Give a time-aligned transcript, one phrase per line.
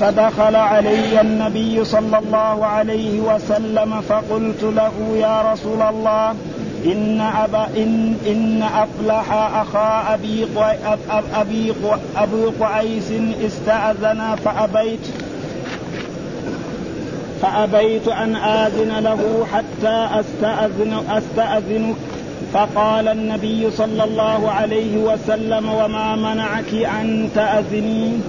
[0.00, 6.34] فدخل علي النبي صلى الله عليه وسلم فقلت له يا رسول الله
[6.84, 10.46] إن أبا إن إن أفلح أخا أبي
[11.34, 11.72] أبي
[12.16, 13.12] أبي قعيس
[13.46, 15.08] استأذن فأبيت
[17.42, 21.96] فأبيت أن آذن له حتى أستأذن أستأذنك.
[22.52, 28.20] فقال النبي صلى الله عليه وسلم وما منعك أن تأذني؟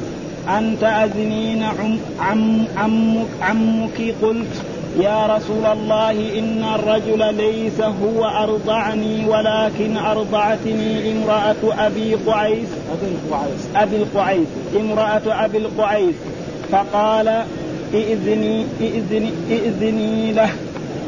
[0.49, 4.63] أن تأذنين عم عم عمك, عمك؟ قلت
[4.99, 12.67] يا رسول الله إن الرجل ليس هو أرضعني ولكن أرضعتني امرأة أبي قعيس.
[12.91, 13.67] أبي القعيس.
[13.75, 14.47] أبي القعيس.
[14.75, 16.15] امرأة أبي القعيس.
[16.71, 17.43] فقال
[17.93, 20.49] إئذني إئذني إئذني له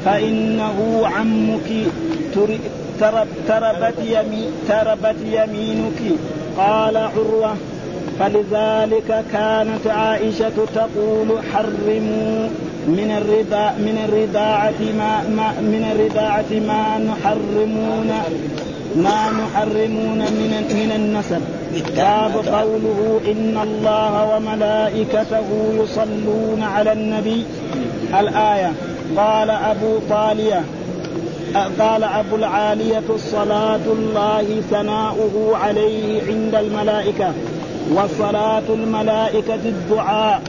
[0.06, 1.88] فإنه عمك
[2.34, 2.60] ترب
[3.48, 4.00] تربت,
[4.68, 6.20] تربت يمينك.
[6.58, 7.56] قال عروة
[8.20, 12.50] فلذلك كانت عائشة تقول حرموا
[12.88, 18.12] من الرضا من الرضاعة ما, ما من الرضاعة ما نحرمون
[18.96, 21.42] ما نحرمون من من النسب.
[21.96, 25.48] باب قوله إن الله وملائكته
[25.84, 27.46] يصلون على النبي.
[28.20, 28.72] الآية
[29.18, 30.62] قال أبو طالية
[31.80, 37.34] قال أبو العالية الصلاة الله ثناؤه عليه عند الملائكة.
[37.90, 40.42] وصلاة الملائكة الدعاء.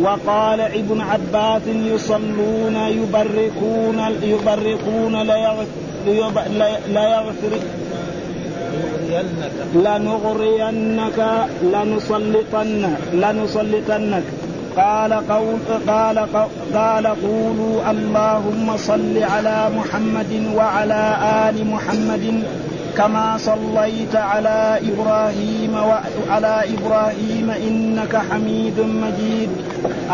[0.00, 5.36] وقال ابن عباس يصلون يبركون يبركون لا
[6.96, 7.52] يغفر
[9.74, 11.18] لنغرينك
[11.62, 14.22] لنسلطنك لنسلطنك.
[14.76, 16.18] قال قول قال
[16.74, 21.16] قال قولوا اللهم صل على محمد وعلى
[21.48, 22.42] آل محمد
[22.96, 29.50] كما صليت على إبراهيم وعلى إبراهيم إنك حميد مجيد.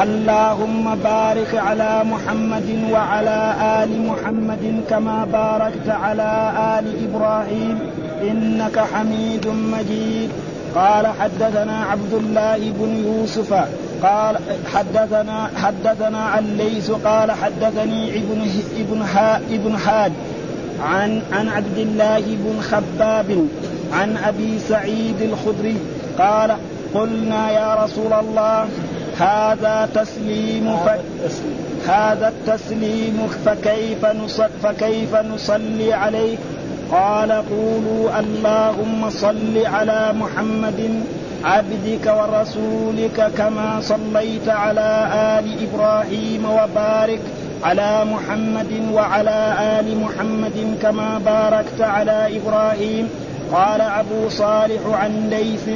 [0.02, 7.78] اللهم بارك على محمد وعلى آل محمد كما باركت على آل إبراهيم
[8.22, 10.30] إنك حميد مجيد.
[10.74, 13.52] قال حدثنا عبد الله بن يوسف
[14.02, 14.36] قال
[14.74, 18.40] حدثنا حدثنا عن ليس قال حدثني ابن
[18.76, 19.02] ابن
[19.50, 20.12] ابن حاد
[20.82, 23.48] عن عن عبد الله بن خباب
[23.92, 25.76] عن أبي سعيد الخدري
[26.18, 26.56] قال
[26.94, 28.68] قلنا يا رسول الله
[29.18, 30.88] هذا تسليم ف...
[31.90, 33.28] هذا التسليم.
[33.44, 36.36] فكيف نصلي فكيف نصلي عليه؟
[36.90, 41.02] قال قولوا اللهم صل على محمد
[41.44, 47.20] عبدك ورسولك كما صليت على آل إبراهيم وبارك
[47.62, 53.08] على محمد وعلى آل محمد كما باركت على إبراهيم.
[53.52, 55.68] قال أبو صالح عن ليث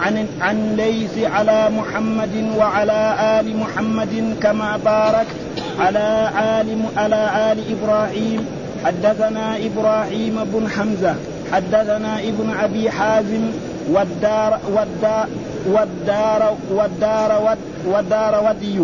[0.00, 5.36] عن عن ليث على محمد وعلى آل محمد كما باركت
[5.78, 6.30] على
[6.60, 8.46] آل على آل إبراهيم.
[8.84, 11.14] حدثنا إبراهيم بن حمزة
[11.52, 13.44] حدثنا ابن أبي حازم
[13.90, 15.28] والدار والدار
[15.66, 17.56] والدار والدار
[17.86, 18.78] والدار ودي.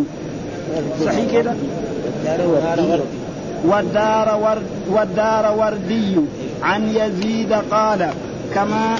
[1.05, 1.53] صحيح كده؟
[3.65, 6.17] والدار ورد والدار وردي
[6.63, 8.11] عن يزيد قال
[8.55, 8.99] كما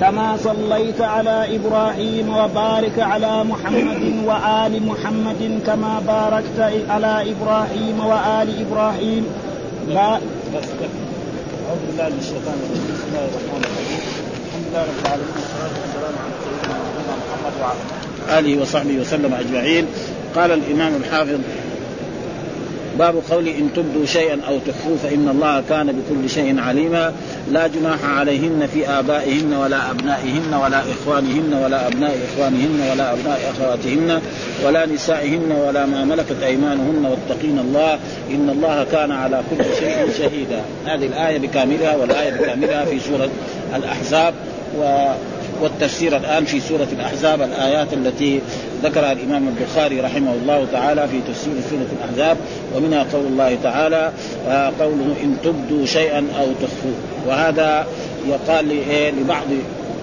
[0.00, 6.58] كما صليت على إبراهيم وبارك على محمد وآل محمد كما باركت
[6.90, 9.24] على إبراهيم وآل إبراهيم.
[9.88, 10.68] بس
[11.68, 12.86] أعوذ بالله من الشيطان الرجيم.
[12.94, 14.00] بسم الله الرحمن الرحيم.
[14.46, 16.74] الحمد لله رب العالمين والصلاة والسلام على سيدنا
[17.22, 17.80] محمد وعلى
[18.38, 19.84] آله وصحبه وسلم أجمعين.
[20.36, 21.38] قال الإمام الحافظ
[22.98, 27.12] باب قول إن تبدوا شيئا أو تخفوه فإن الله كان بكل شيء عليما.
[27.50, 34.20] لا جناح عليهن في آبائهن ولا أبنائهن ولا إخوانهن ولا أبناء إخوانهن ولا أبناء أخواتهن
[34.64, 37.04] ولا نسائهن ولا ما ملكت أيمانهن.
[37.04, 37.98] واتقين الله
[38.30, 40.60] إن الله كان على كل شيء شهيدا.
[40.86, 43.28] هذه الآية بكاملها والآية بكاملها في سورة
[43.76, 44.34] الأحزاب.
[44.78, 45.12] و
[45.62, 48.40] والتفسير الآن في سورة الأحزاب الآيات التي
[48.82, 52.36] ذكرها الإمام البخاري رحمه الله تعالى في تفسير سورة الأحزاب
[52.76, 54.12] ومنها قول الله تعالى
[54.48, 56.94] آه، قوله إن تبدوا شيئا أو تخفوه.
[57.26, 57.86] وهذا
[58.28, 58.68] يقال
[59.20, 59.46] لبعض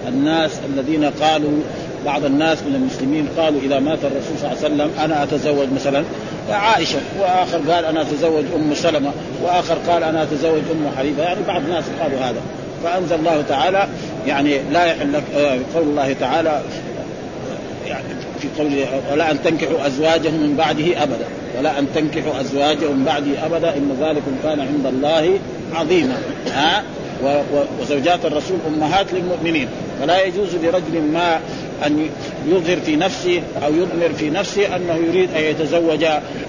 [0.08, 1.60] الناس الذين قالوا
[2.04, 6.04] بعض الناس من المسلمين قالوا إذا مات الرسول صلى الله عليه وسلم أنا أتزوج مثلا
[6.50, 9.10] عائشة وآخر قال أنا أتزوج أم سلمة
[9.42, 12.40] وآخر قال أنا أتزوج أم حبيبه يعني بعض الناس قالوا هذا.
[12.84, 13.88] فأنزل الله تعالى
[14.26, 16.62] يعني لا يحل لك آه، قول الله تعالى
[17.86, 18.04] يعني
[18.40, 21.26] في قوله ولا أن تنكحوا أزواجهم من بعده أبدا.
[21.58, 25.38] ولا أن تنكحوا أزواجهم من بعده أبدا إن ذلكم كان عند الله
[25.74, 26.16] عظيما.
[26.46, 26.82] ها؟
[27.80, 29.68] وزوجات الرسول أمهات للمؤمنين.
[30.00, 31.40] فلا يجوز لرجل ما
[31.86, 32.08] أن
[32.48, 36.04] يظهر في نفسه أو يضمر في نفسه أنه يريد أن يتزوج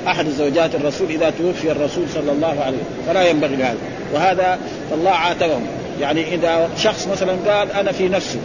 [0.07, 3.05] أحد زوجات الرسول إذا توفي الرسول صلى الله عليه وسلم.
[3.07, 3.77] فلا ينبغي هذا
[4.13, 4.59] وهذا
[4.93, 5.80] الله عاتبهم.
[6.01, 8.39] يعني إذا شخص مثلا قال أنا في نفسي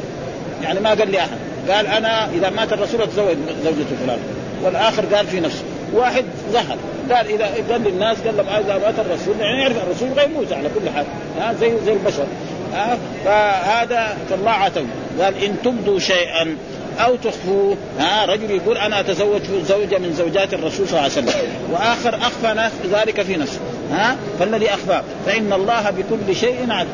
[0.62, 1.38] يعني ما قال لي أحد
[1.68, 4.18] قال أنا إذا مات الرسول أتزوج زوجته فلان
[4.62, 5.62] والآخر قال في نفسه.
[5.92, 6.76] واحد ظهر
[7.10, 10.68] قال إذا قال للناس قال لهم إذا مات الرسول يعني يعرف الرسول غير موسى على
[10.68, 11.04] كل حال
[11.38, 12.26] ها زي زي البشر
[12.72, 14.86] ها فهذا فالله عتب
[15.20, 16.56] قال إن تبدوا شيئا
[16.98, 21.34] أو تخفوه ها رجل يقول أنا أتزوج زوجة من زوجات الرسول صلى الله عليه وسلم
[21.72, 23.60] وآخر أخفى ذلك في نفسه
[23.90, 26.88] ها فالذي أخفى فإن الله بكل شيء عليم.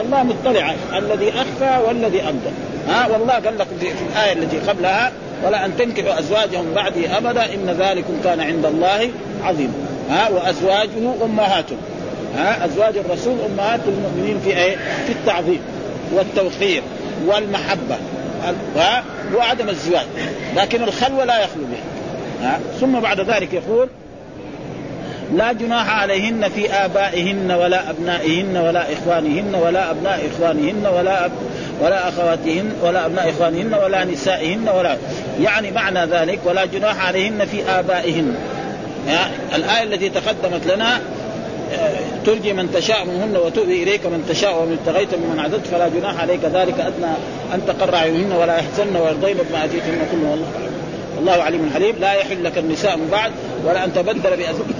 [0.00, 2.50] الله مطلع الذي أخفى والذي ابدى
[2.88, 5.12] ها والله قال لكم في الآية التي قبلها
[5.44, 9.10] ولا أن تنكحوا أزواجهم بعدي أبدا إن ذلكم كان عند الله
[9.44, 9.72] عظيما
[10.10, 11.78] ها وأزواجه امهاتهم
[12.36, 14.76] ها أزواج الرسول أمهات المؤمنين في إيه؟
[15.06, 15.60] في التعظيم
[16.12, 16.82] والتوقير
[17.26, 17.96] والمحبة.
[18.76, 19.04] ها
[19.34, 20.06] وعدم الزواج.
[20.56, 22.48] لكن الخلوة لا يخلو بها.
[22.48, 23.88] ها ثم بعد ذلك يقول
[25.36, 31.32] لا جناح عليهن في آبائهن ولا أبنائهن ولا إخوانهن ولا أبناء إخوانهن ولا أب
[31.80, 34.96] ولا أخواتهن ولا أبناء إخوانهن ولا نسائهن ولا
[35.42, 38.34] يعني معنى ذلك ولا جناح عليهن في آبائهن.
[39.08, 41.00] يعني الآية التي تقدمت لنا
[42.26, 46.40] ترجي من تشاء منهن وتؤوي إليك من تشاء ومن ابتغيت ممن عددت فلا جناح عليك.
[46.44, 47.12] ذلك أدنى
[47.54, 50.30] أن تقر أعينهن ولا يحزن ويرضين بما آتيتهن كله.
[50.30, 50.69] والله.
[51.20, 53.32] والله عليم حليم لا يحل لك النساء من بعد
[53.64, 54.30] ولا أن تبدل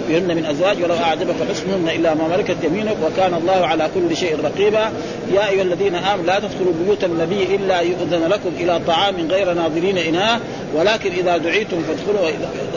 [0.09, 4.37] بهن من أزواج ولو أعجبك حسنهن إلا ما ملكت يمينك وكان الله على كل شيء
[4.45, 4.93] رقيبا.
[5.33, 9.99] يا أيها الذين آمنوا لا تدخلوا بيوت النبي إلا يؤذن لكم إلى طعام غير ناظرين
[9.99, 10.41] اناه
[10.75, 12.31] ولكن إذا دعيتم فادخلوا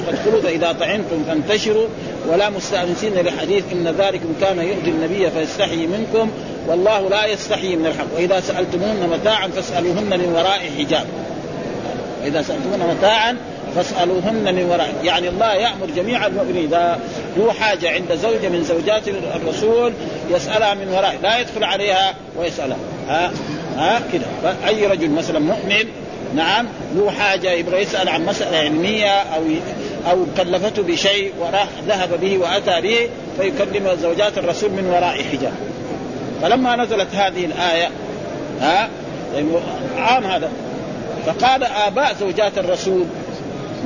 [0.06, 1.88] فادخلوا فاذا طعمتم فانتشروا.
[2.30, 6.32] ولا مستأنسين لحديث إن ذلكم كان يؤذي النبي فيستحيي منكم
[6.68, 8.16] والله لا يستحيي من الحق.
[8.16, 11.06] وإذا سألتموهن متاعا فاسألوهن من وراء حجاب.
[12.24, 13.38] وإذا سألتموهن متاعا
[13.76, 14.94] فاسألوهن من وراء.
[15.04, 16.66] يعني الله يأمر جميع المؤمنين.
[16.66, 17.00] إذا
[17.38, 19.04] له حاجة عند زوجة من زوجات
[19.36, 19.94] الرسول
[20.32, 21.18] يسألها من وراء.
[21.24, 22.78] لا يدخل عليها ويسألها.
[23.10, 23.32] ها؟
[23.78, 24.26] ها؟ كده.
[24.44, 25.86] فأي رجل مثلا مؤمن
[26.36, 29.42] نعم له حاجة يبغى يسأل عن مسألة علمية أو
[30.12, 35.54] أو كلفته بشيء وراح ذهب به وأتى به فيكلم زوجات الرسول من وراء حجاب.
[36.42, 37.90] فلما نزلت هذه الآية
[38.62, 38.90] ها؟
[39.36, 39.48] يعني
[39.98, 40.50] عام هذا.
[41.26, 43.06] فقال آباء زوجات الرسول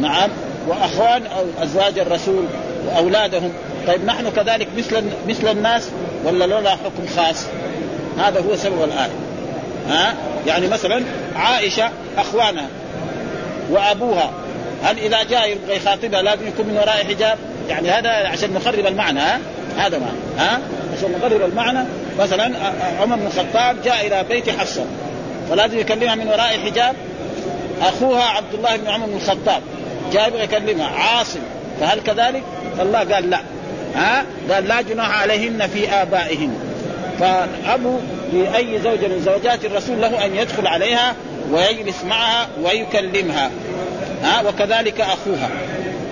[0.01, 0.29] نعم
[0.67, 2.45] وأخوان أو أزواج الرسول
[2.85, 3.53] وأولادهم.
[3.87, 5.89] طيب نحن كذلك مثل مثل الناس
[6.23, 7.45] ولا لنا حكم خاص؟
[8.19, 9.11] هذا هو سبب الآية.
[9.89, 10.13] ها؟
[10.47, 11.03] يعني مثلا
[11.35, 12.67] عائشة أخوانها
[13.69, 14.31] وأبوها
[14.83, 17.37] هل إذا جاء يبغى يخاطبها لازم يكون من وراء حجاب؟
[17.69, 19.39] يعني هذا عشان نخرب المعنى ها؟
[19.77, 20.59] هذا معنى ها؟
[20.97, 21.79] عشان نقرب المعنى.
[22.19, 22.51] مثلا
[23.01, 24.85] عمر بن الخطاب جاء إلى بيت حفصة
[25.49, 26.95] فلازم يكلمها من وراء حجاب؟
[27.81, 29.61] أخوها عبد الله بن عمر بن الخطاب.
[30.13, 31.39] يبغى يكلمها عاصم.
[31.79, 32.43] فهل كذلك؟
[32.77, 33.39] فالله قال لا.
[33.95, 36.53] ها؟ قال لا جناح عليهن في آبائهن.
[37.19, 37.99] فالاب
[38.33, 41.15] لأي زوجة من زوجات الرسول له أن يدخل عليها
[41.51, 43.51] ويجلس معها ويكلمها.
[44.23, 45.49] ها؟ وكذلك أخوها.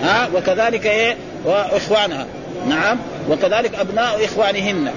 [0.02, 2.26] ها؟ وكذلك إيه؟ وإخوانها.
[2.68, 2.98] نعم.
[3.30, 4.90] وكذلك أبناء إخوانهن.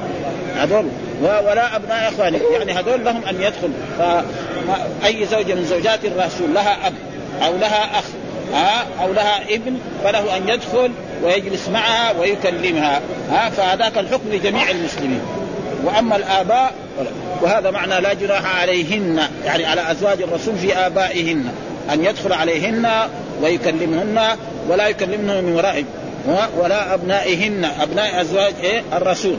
[0.57, 0.85] هذول.
[1.21, 2.39] ولا أبناء إخوانه.
[2.53, 3.71] يعني هذول لهم أن يدخل.
[3.97, 6.93] فاي زوجة من زوجات الرسول لها أب
[7.45, 8.05] أو لها أخ.
[8.53, 10.91] ها أو لها ابن فله أن يدخل
[11.23, 13.01] ويجلس معها ويكلمها.
[13.31, 15.21] ها فهذاك الحكم لجميع المسلمين.
[15.83, 16.73] وأما الآباء
[17.41, 21.45] وهذا معنى لا جناح عليهن يعني على أزواج الرسول في آبائهن
[21.93, 22.89] أن يدخل عليهن
[23.41, 24.21] ويكلمهن
[24.69, 25.85] ولا يكلمهن من ورائهم
[26.57, 29.37] ولا أبنائهن أبناء أزواج إيه؟ الرسول.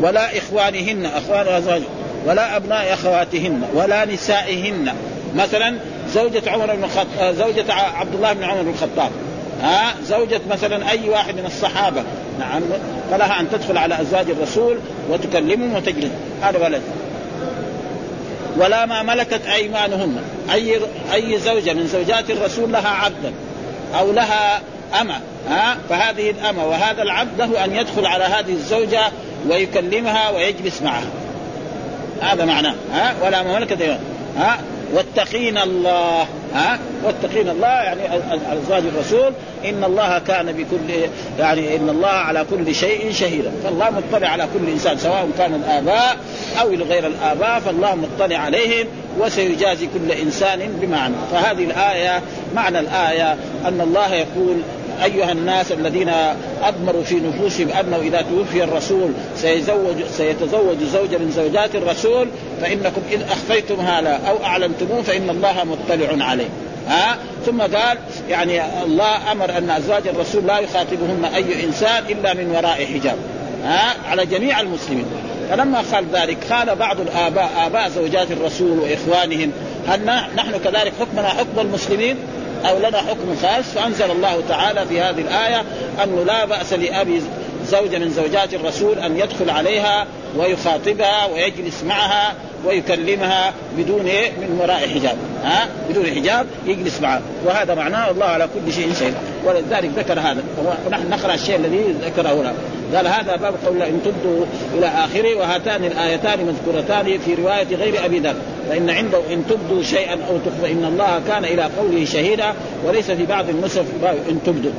[0.00, 1.82] ولا إخوانهن أخوان أزواج
[2.26, 4.94] ولا أبناء أخواتهن ولا نسائهن.
[5.34, 5.76] مثلا
[6.08, 9.10] زوجة عمر بن الخطاب آه، زوجة عبد الله بن عمر بن الخطاب.
[9.62, 12.02] ها؟ زوجة مثلا أي واحد من الصحابة.
[12.38, 12.62] نعم.
[13.10, 14.78] فلها أن تدخل على أزواج الرسول
[15.10, 16.10] وتكلمهم وتجلس
[16.42, 16.82] هذا ولد.
[18.56, 20.22] ولا ما ملكت أيمانهن.
[20.52, 20.80] أي
[21.12, 23.32] أي زوجة من زوجات الرسول لها عبدا
[23.98, 24.60] أو لها
[25.00, 25.20] أمة.
[25.50, 26.66] ها؟ فهذه الأمة.
[26.66, 29.02] وهذا العبد له أن يدخل على هذه الزوجة
[29.50, 31.10] ويكلمها ويجلس معها.
[32.20, 32.74] هذا معناه.
[32.92, 34.00] ها؟ ولا ما ملكت أيمانهن.
[34.38, 34.58] ها؟
[34.92, 36.26] واتقين الله.
[36.54, 38.00] ها؟ واتقين الله يعني
[38.52, 39.32] ازواج الرسول.
[39.64, 41.08] إن الله كان بكل
[41.38, 43.52] يعني إن الله على كل شيء شهيدا.
[43.64, 46.16] فالله مطلع على كل إنسان سواء كان الآباء
[46.60, 48.86] أو غير الآباء فالله مطلع عليهم
[49.18, 52.22] وسيجازي كل إنسان بما عمل فهذه الآية
[52.54, 54.56] معنى الآية أن الله يقول
[55.04, 56.12] أيها الناس الذين
[56.62, 62.28] اضمروا في نفوسهم أنه إذا توفي الرسول سيزوج سيتزوج زوجا من زوجات الرسول
[62.60, 66.48] فإنكم إن أخفيتم هذا أو اعلنتموه فإن الله مطلع عليه.
[66.88, 72.50] ها؟ ثم قال يعني الله أمر أن أزواج الرسول لا يخاطبهن أي إنسان إلا من
[72.50, 73.16] وراء حجاب.
[73.64, 75.06] ها؟ على جميع المسلمين.
[75.50, 79.52] فلما قال ذلك قال بعض الاباء آباء زوجات الرسول وإخوانهم
[79.88, 80.04] هل
[80.36, 82.16] نحن كذلك حكمنا حكم المسلمين؟
[82.64, 85.64] أو لنا حكم خاص فأنزل الله تعالى في هذه الآية
[86.04, 87.22] انه لا بأس لأبي
[87.66, 92.34] زوجه من زوجات الرسول أن يدخل عليها ويخاطبها ويجلس معها
[92.66, 95.16] ويكلمها بدون إيه؟ من وراء حجاب.
[95.44, 97.22] ها؟ بدون حجاب يجلس معها.
[97.44, 99.14] وهذا معناه الله على كل شيء شيء
[99.44, 100.42] ولذلك ذكر هذا.
[100.86, 102.54] ونحن نقرأ الشيء الذي ذكره هنا.
[102.94, 104.44] قال هذا باب قول إن تبدوا
[104.74, 108.34] إلى آخره وهاتان الآيتان مذكورتان في رواية غير أبي ذر.
[108.68, 113.26] فإن عنده إن تبدوا شيئا أو تخفوا إن الله كان إلى قوله شهيدا وليس في
[113.26, 113.82] بعض النسخ
[114.30, 114.70] إن تبدوا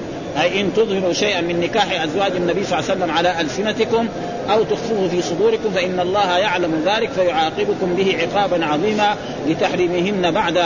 [0.42, 4.08] أي إن تظهروا شيئا من نكاح أزواج النبي صلى الله عليه وسلم على ألسنتكم
[4.52, 9.16] أو تخفوه في صدوركم فإن الله يعلم ذلك فيعاقبكم به عقابا عظيما
[9.48, 10.60] لتحريمهن بعد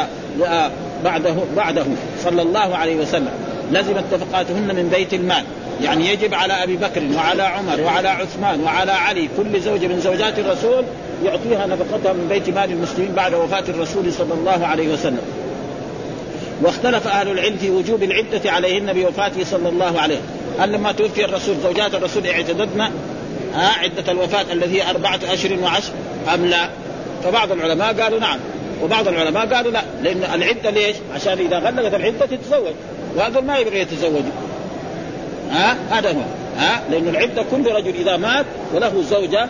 [1.04, 1.86] بعده بعده
[2.24, 3.32] صلى الله عليه وسلم.
[3.72, 5.44] لزمت نفقاتهن من بيت المال.
[5.82, 10.40] يعني يجب على أبي بكر وعلى عمر وعلى عثمان وعلى علي كل زوجه من زوجات
[10.40, 10.84] الرسول
[11.26, 15.22] يعطيها نفقتها من بيت مال المسلمين بعد وفاة الرسول صلى الله عليه وسلم
[16.62, 20.20] واختلف أهل العلم في وجوب العدة عليهن بوفاته صلى الله عليه
[20.60, 22.90] هل لما توفي الرسول زوجات الرسول اعتددن
[23.56, 25.92] عدة الوفاة الذي هي أربعة أشهر وعشر
[26.34, 26.70] أم لا؟
[27.24, 28.40] فبعض العلماء قالوا نعم
[28.84, 32.74] وبعض العلماء قالوا لا لأن العدة ليش؟ عشان إذا غلقت العدة تتزوج
[33.16, 34.32] وهذا ما يبغى يتزوجوا
[35.52, 36.22] ها؟ هذا هو.
[36.58, 39.50] ها؟ لأن العدة كل رجل إذا مات وله زوجة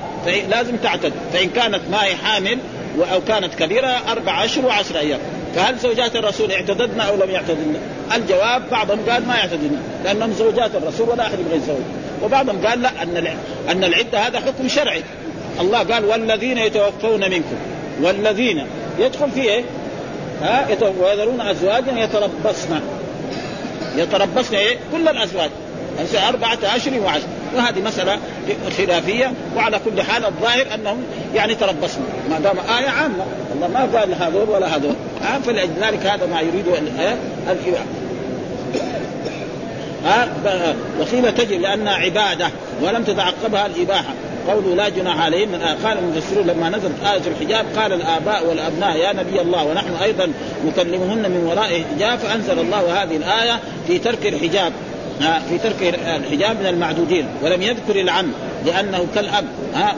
[0.49, 1.13] لازم تعتد.
[1.33, 2.57] فإن كانت ما هي حامل
[3.13, 5.19] أو كانت كبيرة أربع أشهر وعشر أيام.
[5.55, 7.75] فهل زوجات الرسول اعتددن أو لم يعتددن؟
[8.15, 11.81] الجواب بعضهم قال ما يعتددن لأنهم زوجات الرسول ولا أحد يبغى يتزوج
[12.23, 13.27] وبعضهم قال لا أن
[13.69, 15.03] أن العدة هذا حكم شرعي.
[15.59, 17.55] الله قال والذين يتوفون منكم.
[18.01, 18.65] والذين
[18.99, 19.63] يدخل فيه إيه؟
[20.41, 20.67] ها؟
[20.99, 22.79] ويذرون أزواجا يتربصن.
[23.95, 25.49] يتربصن إيه؟ كل الأزواج.
[26.29, 27.27] أربعة أشهر وعشر.
[27.55, 28.19] وهذه مسألة
[28.77, 31.03] خلافية وعلى كل حال الظاهر أنهم
[31.35, 33.25] يعني تربصنا ما دام آية عامة.
[33.55, 34.95] الله ما قال هذول ولا هذول.
[35.45, 37.83] فلذلك هذا ما يريد الإباحة
[40.05, 40.27] ها
[40.99, 42.49] وقيل تجب لانها عبادة
[42.81, 44.13] ولم تتعقبها الإباحة.
[44.47, 45.49] قوله لا جناح عليهم.
[45.49, 50.31] من قال المفسرون لما نزلت آية الحجاب قال الآباء والأبناء يا نبي الله ونحن أيضا
[50.65, 54.73] نكلمهن من وراء حجاب فأنزل الله هذه الآية في ترك الحجاب.
[55.19, 58.31] في ترك الحجاب من المعدودين ولم يذكر العم
[58.65, 59.45] لأنه كالأب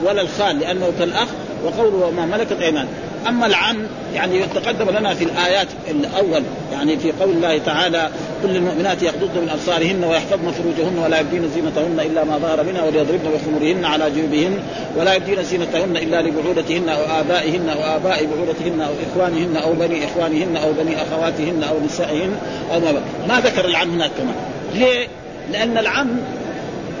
[0.04, 1.28] ولا الخال لأنه كالأخ
[1.64, 2.86] وقوله وما ملكت أيمان.
[3.28, 3.76] أما العم
[4.14, 8.08] يعني تقدم لنا في الآيات الأول يعني في قول الله تعالى
[8.42, 13.30] كل المؤمنات يغضضن من أبصارهن ويحفظن فروجهن ولا يبدين زينتهن إلا ما ظهر منها وليضربن
[13.34, 14.58] بخمرهن على جيوبهن
[14.96, 20.56] ولا يبدين زينتهن إلا لبعولتهن أو آبائهن أو آباء بعولتهن أو إخوانهن أو بني إخوانهن
[20.56, 22.36] أو بني أخواتهن أو نسائهن
[22.74, 22.92] أو ما,
[23.28, 24.34] ما ذكر العم هناك كمان.
[24.74, 25.08] ليه؟
[25.52, 26.16] لأن العم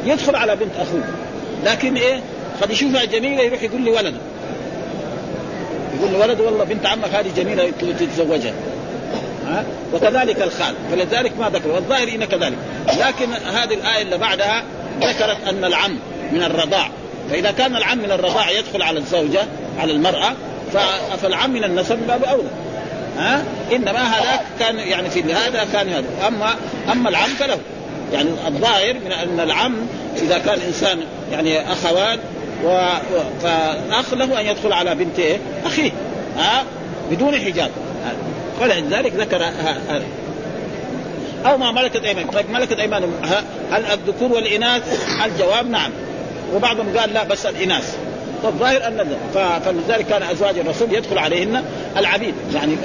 [0.06, 1.04] يدخل على بنت أخوه.
[1.64, 2.20] لكن إيه؟
[2.62, 4.18] قد يشوفها جميلة يروح يقول لي ولده
[6.00, 8.54] يقول ولد والله بنت عمك هذه جميلة تتزوجها
[9.46, 10.74] ها؟ وكذلك الخال.
[10.90, 11.68] فلذلك ما ذكر.
[11.68, 12.58] والظاهر إن كذلك.
[12.88, 14.64] لكن هذه الآية اللي بعدها
[15.00, 15.98] ذكرت أن العم
[16.32, 16.90] من الرضاع.
[17.30, 19.40] فإذا كان العم من الرضاع يدخل على الزوجة
[19.78, 20.32] على المرأة
[21.22, 22.48] فالعم من النسب باب أولى.
[23.20, 26.54] ها؟ انما هذاك كان يعني في هذا كان هذا اما
[26.92, 27.58] أما العم فله.
[28.12, 29.76] يعني الظاهر من أن العم
[30.22, 30.98] إذا كان إنسان
[31.32, 32.18] يعني أخوان
[32.64, 32.88] و...
[33.42, 35.90] فالاخ له أن يدخل على بنت إيه؟ أخيه.
[36.38, 36.64] ها؟
[37.10, 37.70] بدون حجاب.
[38.60, 40.02] فلذلك ذكر هذا
[41.46, 43.12] أو ما ملكت ايمانكم طيب ملكت أيمانهم.
[43.70, 44.82] هل الذكور والإناث؟
[45.24, 45.90] الجواب نعم.
[46.54, 47.96] وبعضهم قال لا بس الإناث.
[48.42, 49.16] فالظاهر أن
[49.64, 51.64] فلذلك كان أزواج الرسول يدخل عليهن
[51.96, 52.34] العبيد.
[52.54, 52.76] يعني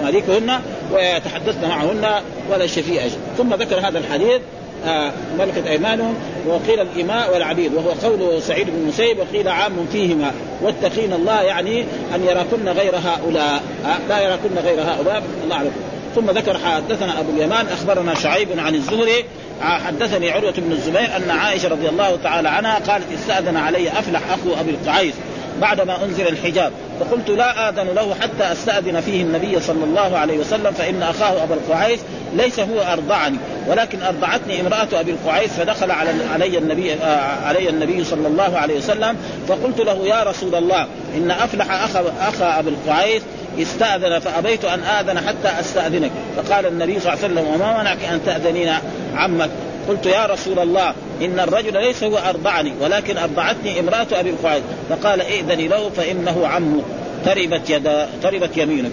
[0.00, 0.60] مماليكهن
[0.92, 3.16] ويتحدثن معهن ولا شيء فيه أجر.
[3.38, 4.40] ثم ذكر هذا الحديث
[4.86, 6.14] آه ملكت أيمانهم
[6.46, 10.32] وقيل الاماء والعبيد وهو قول سعيد بن المسيب وقيل عام فيهما.
[10.62, 15.22] واتقين الله يعني أن يراكن غير هؤلاء آه لا يراكن غير هؤلاء.
[15.44, 15.72] الله اعلم
[16.14, 19.24] ثم ذكر حدثنا أبو اليمان أخبرنا شعيب عن الزهري
[19.60, 24.60] حدثني عروة بن الزبير أن عائشة رضي الله تعالى عنها قالت استأذن علي أفلح أخو
[24.60, 25.14] أبي القعيس
[25.60, 30.72] بعدما أنزل الحجاب فقلت لا آذن له حتى أستأذن فيه النبي صلى الله عليه وسلم
[30.72, 32.00] فإن أخاه ابا القعيس
[32.34, 33.36] ليس هو أرضعني
[33.68, 38.76] ولكن أرضعتني امرأة أبي القعيس فدخل على علي النبي آه علي النبي صلى الله عليه
[38.76, 39.16] وسلم
[39.48, 43.22] فقلت له يا رسول الله إن أفلح أخا أخا أبي القعيس
[43.58, 46.10] استأذن فأبيت أن آذن حتى أستأذنك.
[46.36, 48.72] فقال النبي صلى الله عليه وسلم وما منعك أن تأذنين
[49.14, 49.50] عمك؟
[49.88, 55.20] قلت يا رسول الله إن الرجل ليس هو أرضعني ولكن أرضعتني امرأة أبي القعيد فقال
[55.20, 56.82] ائذني له فإنه عمه.
[57.24, 58.90] تربت يدا تربت يمينك.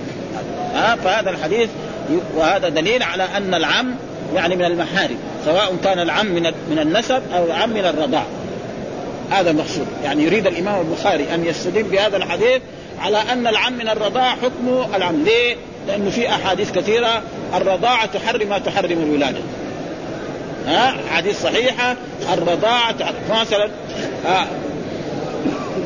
[0.73, 1.69] ها فهذا الحديث
[2.35, 3.95] وهذا دليل على أن العم
[4.35, 8.23] يعني من المحارم سواء كان العم من من النسب أو العم من الرضاع.
[9.31, 9.87] هذا المقصود.
[10.03, 12.61] يعني يريد الإمام البخاري أن يستدل بهذا الحديث
[13.01, 15.23] على أن العم من الرضاعه حكمه العم.
[15.23, 15.55] ليه؟
[15.87, 17.21] لأنه في أحاديث كثيرة
[17.55, 19.39] الرضاعه تحرم ما تحرم الولادة.
[20.67, 21.95] ها؟ حديث صحيحة
[22.33, 22.95] الرضاعه
[23.31, 23.69] مثلا
[24.25, 24.45] آه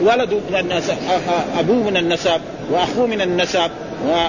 [0.02, 0.98] ولد من النسب
[1.60, 2.42] أبوه من النسب
[2.72, 3.72] وأخوه من النسب
[4.08, 4.26] و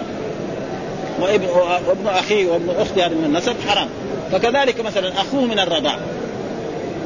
[1.21, 1.47] وابن
[1.89, 3.89] وابن أخيه وابن أخته هذا من النسب حرام.
[4.33, 5.99] فكذلك مثلا أخوه من الرضاع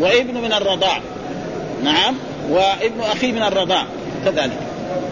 [0.00, 1.00] وابن من الرضاع.
[1.85, 2.14] نعم
[2.50, 3.85] وابن أخيه من الرضاع
[4.25, 4.58] كذلك.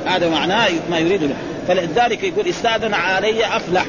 [0.07, 1.37] هذا معناه ما يريد له
[1.69, 3.87] فلذلك يقول استاذن علي افلح.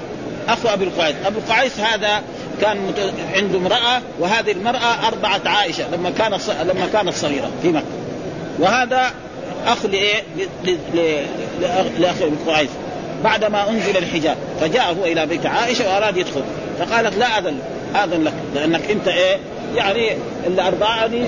[0.50, 1.16] أخو أبي القعيس.
[1.26, 2.22] أبو القعيس هذا
[2.62, 2.78] كان
[3.34, 7.86] عنده امرأة وهذه المرأة ارضعت عائشة لما كانت لما كانت صغيرة في مكة.
[8.60, 9.12] وهذا
[9.66, 10.24] أخ لايه؟
[12.00, 12.70] لأخ أبي القعيس.
[13.24, 16.42] بعدما أنزل الحجاب فجاء هو إلى بيت عائشة وأراد يدخل.
[16.80, 17.60] فقالت لا أذن
[17.96, 19.38] أذن لك لأنك أنت إيه؟
[19.76, 20.12] يعني
[20.48, 21.26] اللي ارضعني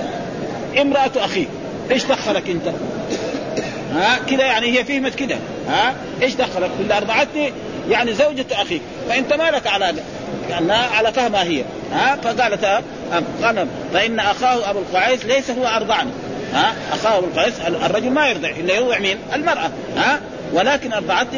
[0.82, 1.48] امرأة أخيك.
[1.92, 2.74] إيش دخلك أنت؟
[3.94, 7.54] ها كذا يعني هي فهمت كذا ها؟ إيش دخلك؟ اللي ارضعتني
[7.90, 8.82] يعني زوجة أخيك.
[9.10, 9.94] فانت مالك على
[10.50, 12.66] لانها على فهمها هي ها؟ فقالت
[13.44, 16.10] قال فإن أخاه أبو القعيس ليس هو ارضعني
[16.54, 17.54] ها؟ أخاه أبو القعيس
[17.86, 20.20] الرجل ما يرضع الا يرضع مين؟ المرأة ها؟
[20.54, 21.38] ولكن ارضعتني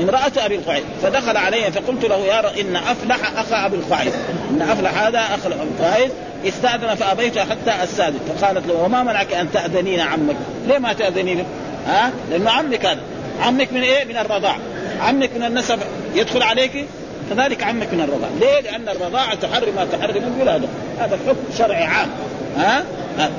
[0.00, 0.84] امرأة أبي القعيس.
[1.02, 4.12] فدخل علي فقلت له يا إن أفلح أخا ابي القعيس.
[4.50, 6.10] إن أفلح هذا أخ ابي القعيس.
[6.44, 10.36] استأذن فأبيت حتى أستأذن فقالت له وما منعك أن تأذنين عمك؟
[10.68, 11.44] ليه ما تأذنين؟
[11.86, 13.00] ها؟ لأنه عمك هذا
[13.40, 14.56] عمك من إيه؟ من الرضاع
[15.00, 15.78] عمك من النسب
[16.14, 16.86] يدخل عليك
[17.30, 20.68] كذلك عمك من الرضاعة ليه؟ لأن الرضاعة تحرم ما تحرم الولادة
[21.00, 22.08] هذا حكم شرعي عام
[22.56, 22.84] ها؟
[23.18, 23.30] ها؟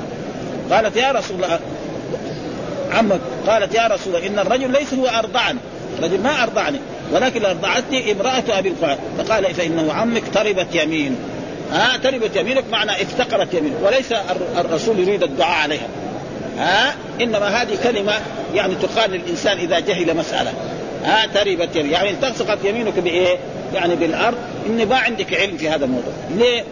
[0.71, 1.59] قالت يا رسول الله
[2.91, 5.59] عمك قالت يا رسول الله إن الرجل ليس هو أرضعني
[5.99, 6.79] الرجل ما أرضعني
[7.11, 11.15] ولكن أرضعتني امرأة أبي القعد فقال فإنه عمك تربت يمين
[11.71, 14.13] ها تربت يمينك معنى افتقرت يمينك وليس
[14.57, 15.87] الرسول يريد الدعاء عليها.
[16.57, 18.13] ها إنما هذه كلمة
[18.53, 20.53] يعني تقال للانسان إذا جهل مسألة.
[21.03, 23.37] ها تربت يمين يعني تلصقت يمينك بإيه؟
[23.73, 24.37] يعني بالأرض.
[24.65, 26.13] ان ما عندك علم في هذا الموضوع.
[26.37, 26.63] ليه؟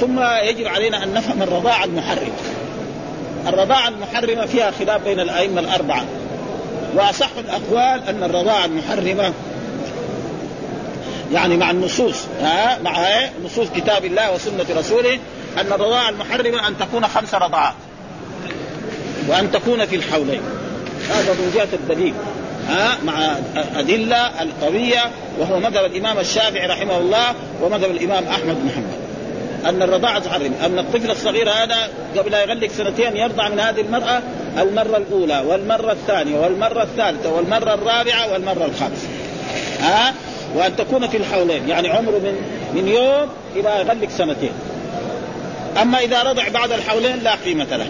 [0.00, 2.32] ثم يجب علينا أن نفهم الرضاعة المحرمة.
[3.46, 6.04] الرضاعة المحرمة فيها خلاف بين الأئمة الأربعة.
[6.94, 9.32] وأصح الأقوال أن الرضاعة المحرمة
[11.32, 15.18] يعني مع النصوص ها؟ مع إيه؟ نصوص كتاب الله وسنة رسوله
[15.58, 17.74] أن الرضاعه المحرمه أن تكون خمس رضعات
[19.28, 20.40] وأن تكون في الحولين.
[21.10, 22.14] هذا من جهة الدليل
[22.68, 23.36] ها؟ مع
[23.76, 29.06] أدلة القوية وهو مذهب الإمام الشافعي رحمه الله ومذهب الإمام أحمد حنبل
[29.68, 34.22] أن الرضاعة تحرم أن الطفل الصغير هذا قبل أن يغلق سنتين يرضع من هذه المرأة
[34.58, 39.08] المرة الأولى والمرة الثانية والمرة الثالثة والمرة الرابعة والمرة الخامسة.
[39.80, 40.14] ها؟
[40.56, 42.34] وأن تكون في الحولين يعني عمره من
[42.74, 44.52] من يوم إلى يغلق سنتين.
[45.82, 47.86] أما إذا رضع بعد الحولين لا قيمة له.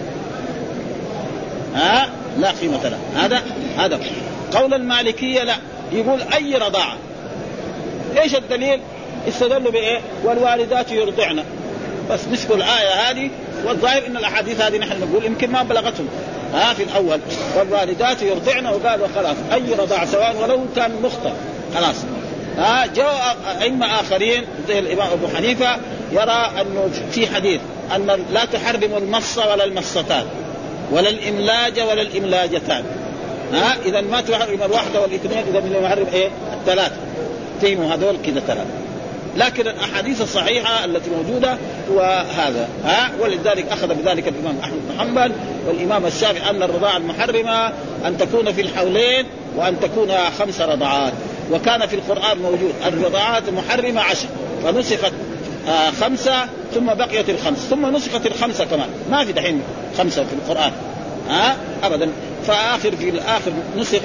[1.75, 2.97] ها؟ لا قيمة له.
[3.15, 3.41] هذا
[3.77, 3.99] هذا
[4.53, 5.55] قول المالكية لا.
[5.91, 6.97] يقول أي رضاعة؟
[8.21, 8.79] إيش الدليل؟
[9.27, 11.43] استدلوا بإيه؟ والوالدات يرضعن.
[12.09, 13.29] بس مسكوا الآية هذه
[13.65, 16.07] والظاهر إن الأحاديث هذه نحن نقول يمكن ما بلغتهم.
[16.53, 17.19] ها في الأول.
[17.57, 21.31] والوالدات يرضعن وقالوا خلاص أي رضاعة سواء ولو كان مخطئ.
[21.75, 21.95] خلاص.
[22.57, 25.77] ها جاء أئمة آخرين زي الإمام أبو حنيفة
[26.11, 27.61] يرى انه في حديث
[27.95, 30.25] أن لا تحرم المص ولا المصتان
[30.91, 32.83] ولا الإملاج ولا الإملاجتان.
[33.53, 36.95] ها إذا ما تحرم الواحده والاثنين إذا من يحرم إيه؟ الثلاثه
[37.61, 38.87] فهموا هذول كذا ثلاثة
[39.37, 41.57] لكن الأحاديث الصحيحة التي موجودة
[41.91, 42.69] هو هذا.
[42.85, 45.31] ها ولذلك أخذ بذلك الإمام أحمد بن حنبل
[45.67, 47.67] والإمام الشافعي أن الرضاعة المحرمة
[48.05, 51.13] أن تكون في الحولين وأن تكون خمس رضعات.
[51.51, 52.73] وكان في القرآن موجود.
[52.87, 54.27] الرضاعات المحرمه عشر
[54.63, 55.11] فنسخت
[55.67, 57.57] آه خمسة ثم بقيت الخمس.
[57.57, 58.89] ثم نسخت الخمسة كمان.
[59.11, 59.61] ما في دحين
[59.97, 60.71] خمسة في القرآن.
[61.29, 62.09] ها؟ ابدا.
[62.47, 63.99] فآخر في الآخر نسخ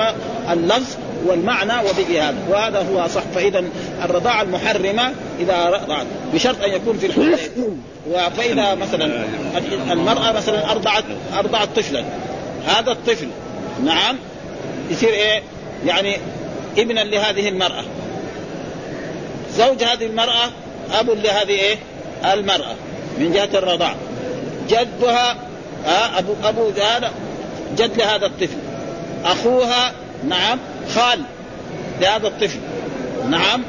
[0.50, 2.36] اللفظ والمعنى وبقي هذا.
[2.50, 3.22] وهذا هو صح.
[3.34, 3.64] فإذا
[4.04, 7.38] الرضاعة المحرمة إذا رضعت بشرط أن يكون في الحلال.
[8.36, 9.24] فاذا مثلا
[9.92, 11.04] المرأة مثلا أرضعت
[11.38, 12.04] أرضعت طفلا.
[12.66, 13.28] هذا الطفل
[13.84, 14.16] نعم
[14.90, 15.42] يصير إيه؟
[15.86, 16.16] يعني
[16.78, 17.84] ابنا لهذه المرأة.
[19.56, 20.50] زوج هذه المرأة
[20.92, 21.76] أب لهذه إيه؟
[22.32, 22.74] المرأة.
[23.18, 23.96] من جهة الرضاعه
[24.68, 25.36] جدها
[25.86, 27.10] آه ابو أبو هذا
[27.76, 28.58] جد لهذا الطفل.
[29.24, 29.92] أخوها
[30.28, 30.58] نعم
[30.94, 31.20] خال
[32.00, 32.58] لهذا الطفل.
[33.30, 33.62] نعم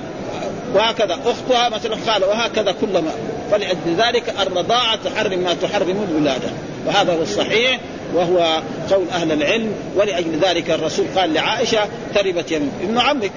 [0.73, 1.19] وهكذا.
[1.25, 3.11] أختها مثلا خالة وهكذا كلما.
[3.51, 6.49] فلذلك الرضاعة تحرم ما تحرم الولادة.
[6.85, 7.79] وهذا هو الصحيح.
[8.13, 11.80] وهو قول أهل العلم ولأجل ذلك الرسول قال لعائشة
[12.15, 13.32] تربت يمين ابن عمك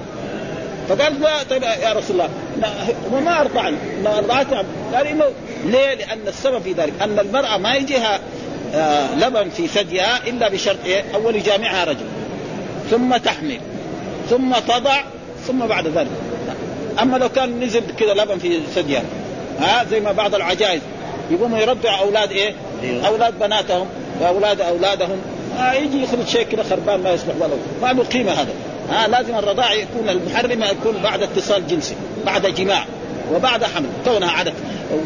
[0.89, 2.29] فقالت لا طيب يا رسول الله
[3.12, 4.47] هو ما ارضعني ما ارضعت
[4.95, 5.25] قال إنه
[5.65, 8.21] ليه؟ لأن السبب في ذلك أن المرأة ما يجيها
[8.75, 12.07] آه لبن في ثديها إلا بشرط إيه؟ أول يجامعها رجل
[12.91, 13.59] ثم تحمل
[14.31, 15.01] ثم تضع
[15.47, 16.11] ثم بعد ذلك
[17.03, 19.03] أما لو كان نزل كذا لبن في ثديها
[19.61, 20.81] ها زي ما بعض العجائز
[21.31, 22.55] يقوموا يرضعوا أولاد إيه؟
[23.07, 23.87] أولاد بناتهم
[24.20, 25.20] وأولاد أولادهم.
[25.59, 28.52] آه يجي يخرج شيء كذا خربان ما يصلح ولا ما له قيمة هذا.
[28.90, 31.94] ها لازم الرضاعة يكون المحرمة يكون بعد اتصال جنسي
[32.26, 32.85] بعد جماع
[33.35, 33.88] وبعد حمل.
[34.05, 34.55] كونها عدد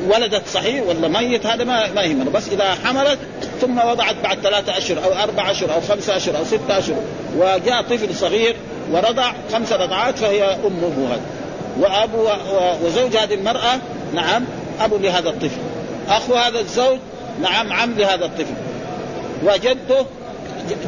[0.08, 2.30] ولدت صحيح ولا ميت هذا ما ما يهمنا.
[2.30, 3.18] بس إذا حملت
[3.60, 7.02] ثم وضعت بعد ثلاثة أشهر أو أربع أشهر أو خمسة أشهر أو ستة أشهر
[7.36, 8.56] وجاء طفل صغير
[8.92, 11.20] ورضع خمس رضعات فهي أمه هذا
[11.80, 12.28] وأبو
[12.86, 13.78] وزوج هذه المرأة
[14.14, 14.44] نعم
[14.80, 15.60] أبو لهذا الطفل.
[16.08, 16.98] أخو هذا الزوج
[17.42, 18.54] نعم عم لهذا الطفل.
[19.44, 20.06] وجده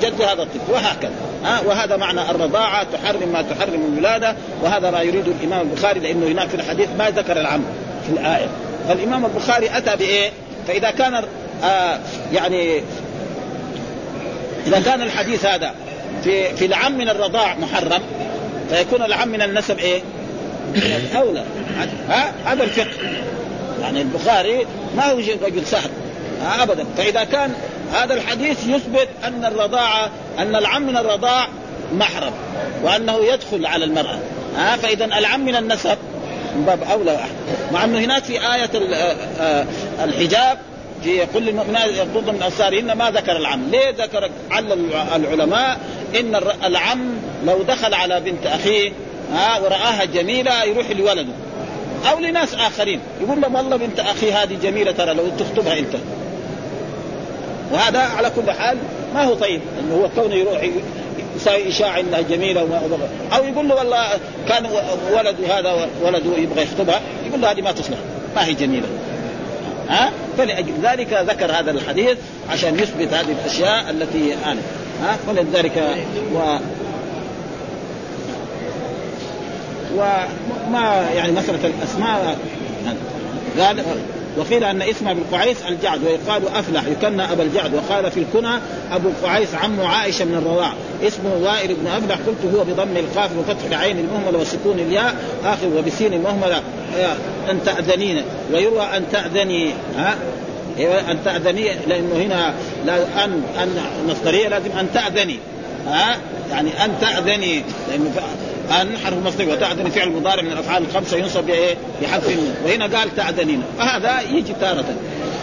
[0.02, 1.12] جد هذا الطفل وهكذا.
[1.44, 6.48] ها وهذا معنى الرضاعة تحرم ما تحرم الولادة وهذا ما يريد الإمام البخاري لأنه هناك
[6.48, 7.64] في الحديث ما ذكر العم
[8.06, 8.46] في الآية.
[8.88, 10.30] فالإمام البخاري أتى بإيه؟
[10.68, 11.24] فإذا كان
[11.64, 11.98] آه
[12.32, 12.82] يعني
[14.66, 15.74] إذا كان الحديث هذا
[16.24, 18.02] في في العم من الرضاع محرم
[18.70, 20.02] فيكون العم من النسب إيه؟
[21.16, 21.44] أولى
[22.08, 22.90] ها؟ هذا الفقه.
[23.82, 25.90] يعني البخاري ما هو رجل سهل.
[26.42, 26.84] ابدا.
[26.96, 27.52] فإذا كان
[27.92, 31.48] هذا الحديث يثبت أن الرضاعه أن العم من الرضاع
[31.92, 32.32] محرم
[32.82, 34.18] وأنه يدخل على المرأة.
[34.56, 35.98] ها فاذا العم من النسب
[36.56, 37.30] من باب أولى وأحد.
[37.72, 38.70] مع أنه هناك في آية
[40.04, 40.58] الحجاب
[41.04, 45.78] في كل المؤمنات يغضضن من ابصارهن ما ذكر العم، ليه ذكر علل العلماء؟
[46.20, 47.14] إن العم
[47.46, 48.92] لو دخل على بنت أخيه
[49.34, 51.32] ها ورآها جميلة يروح لولده.
[52.10, 53.00] أو لناس آخرين.
[53.20, 55.94] يقول لهم والله بنت أخي هذه جميلة ترى لو تخطبها أنت.
[57.72, 58.78] وهذا على كل حال
[59.14, 60.68] ما هو طيب إنه هو كونه يروح
[61.36, 62.80] يساوي إشاعة إنها جميلة وما
[63.36, 64.06] أو يقول له والله
[64.48, 64.66] كان
[65.12, 67.98] ولده هذا ولده يبغى يخطبها يقول له هذه ما تصلح
[68.36, 68.86] ما هي جميلة.
[69.88, 72.18] ها؟ فلأجل ذلك ذكر هذا الحديث
[72.50, 74.64] عشان يثبت هذه الأشياء التي آنف
[75.02, 75.84] ها؟ فلذلك
[76.34, 76.38] و
[79.96, 82.38] وما يعني مسألة الأسماء.
[83.58, 83.84] قال
[84.36, 88.60] وقيل أن اسم ابي القعيس الجعد ويقال أفلح يكنى أبا الجعد وقال في الكنى
[88.92, 90.72] أبو القعيس عم عائشة من الرضاع
[91.06, 95.14] اسمه وائل بن أفلح قلت هو بضم القاف وفتح العين المهملة وسكون الياء
[95.44, 96.62] آخر وبسين المهملة
[97.50, 100.14] أن تأذنين ويروى أن تأذني ها؟
[101.10, 102.54] أن تأذني لأنه هنا
[102.86, 103.76] لا أن أن
[104.08, 105.38] مصدريه لازم أن تأذني
[105.86, 106.16] ها؟
[106.50, 108.10] يعني أن تأذني لأنه
[108.70, 113.62] إن حرف مصدر وتعدني فعل مضارع من الأفعال الخمسة ينصب بإيه؟ بحرف وهنا قال تعدنين
[113.78, 114.84] فهذا يجي تارة.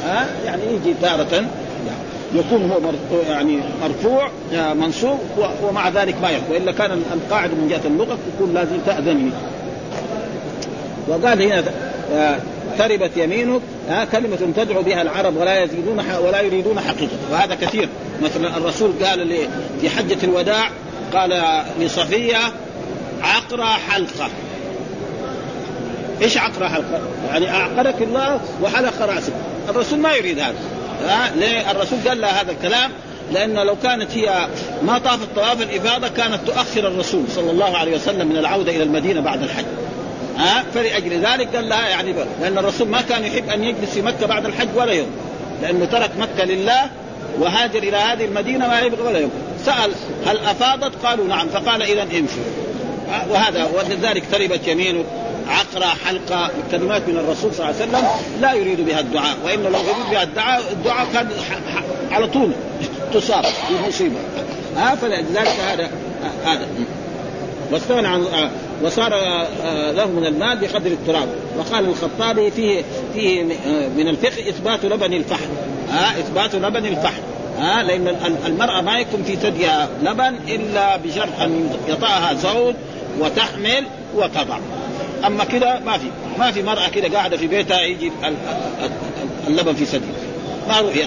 [0.05, 1.45] ها؟ يعني يجي تارة.
[2.35, 2.91] يكون هو
[3.29, 4.29] يعني مرفوع
[4.73, 5.19] منصوب
[5.63, 9.31] ومع ذلك ما يحكم وإلا كان القاعدة من جهة اللغة تكون لازم تاذني
[11.07, 11.63] وقال هنا
[12.77, 17.17] تربت يمينك ها كلمة تدعو بها العرب ولا يزيدون ولا يريدون حقيقة.
[17.31, 17.89] وهذا كثير.
[18.21, 19.47] مثلا الرسول قال
[19.81, 20.69] في حجة الوداع
[21.13, 21.43] قال
[21.79, 22.37] لصفية
[23.23, 24.29] عقرى حلقة.
[26.21, 29.33] إيش عقرى حلقة؟ يعني اعقرك الله وحلق رأسك.
[29.69, 30.55] الرسول ما يريد هذا.
[31.07, 32.91] ها؟ ليه؟ الرسول قال لها هذا الكلام
[33.31, 34.47] لأن لو كانت هي
[34.83, 39.21] ما طافت طواف الإفاضة كانت تؤخر الرسول صلى الله عليه وسلم من العودة إلى المدينة
[39.21, 39.65] بعد الحج.
[40.37, 44.27] ها؟ فلأجل ذلك قال لها يعني لأن الرسول ما كان يحب أن يجلس في مكة
[44.27, 45.09] بعد الحج ولا يوم.
[45.61, 46.89] لأنه ترك مكة لله
[47.39, 49.31] وهاجر إلى هذه المدينة ما يبغى ولا يوم.
[49.65, 49.91] سأل
[50.25, 51.47] هل أفاضت؟ قالوا نعم.
[51.47, 52.68] فقال إذا امشوا.
[53.29, 55.03] وهذا ولذلك تربت يمينه
[55.47, 58.09] عقرة حلقة كلمات من الرسول صلى الله عليه وسلم
[58.41, 61.29] لا يريد بها الدعاء وإن لو يريد بها الدعاء الدعاء كان
[62.11, 62.51] على طول
[63.13, 64.15] تصاب بمصيبة
[64.77, 65.89] ها فلذلك هذا
[66.45, 66.67] هذا.
[67.71, 68.25] واستغنى عن
[68.83, 69.09] وصار
[69.91, 71.27] له من المال بقدر التراب.
[71.57, 73.43] وقال الخطابي فيه فيه
[73.97, 75.49] من الفقه إثبات لبن الفحل
[75.89, 77.21] ها إثبات لبن الفحل
[77.59, 82.75] ها لأن المرأة ما يكون في ثديها لبن إلا بشرط أن يطأها زوج
[83.19, 84.57] وتحمل وتضع.
[85.25, 86.05] أما كده ما في
[86.39, 88.11] ما في مرأة كده قاعدة في بيتها يجي
[89.47, 90.09] اللبن في ثديها
[90.67, 91.03] ما رؤي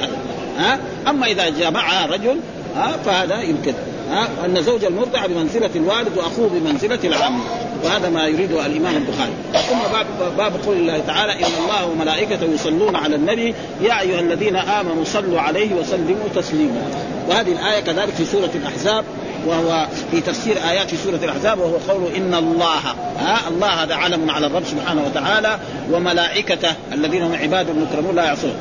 [0.59, 2.37] ها؟ أما إذا جامعها رجل
[2.77, 3.75] ها فهذا يمكن.
[4.11, 7.41] ها؟ أن زوج المرضع بمنزلة الوالد وأخوه بمنزلة العم.
[7.85, 9.33] وهذا ما يريده الإمام البخاري.
[9.69, 14.57] ثم باب باب قول الله تعالى ان الله وملائكته يصلون على النبي يا ايها الذين
[14.57, 16.83] امنوا صلوا عليه وسلموا تسليما.
[17.29, 19.05] وهذه الآية كذلك في سورة الأحزاب.
[19.47, 22.79] وهو في تفسير آيات في سورة الأحزاب وهو قوله إن الله
[23.19, 25.59] ها الله هذا علم على الرب سبحانه وتعالى
[25.93, 28.55] وملائكته الذين هم عباد المكرمون لا يعصون.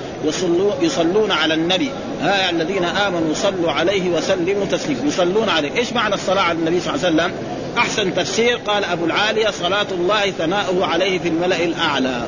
[0.82, 1.90] يصلون على النبي
[2.22, 5.08] ها الذين آمنوا صلوا عليه وسلموا تسليما.
[5.08, 5.78] يصلون عليه.
[5.78, 7.32] إيش معنى الصلاة على النبي صلى الله عليه وسلم؟
[7.78, 12.22] أحسن تفسير قال أبو العالية صلاة الله ثناؤه عليه في الملأ الأعلى.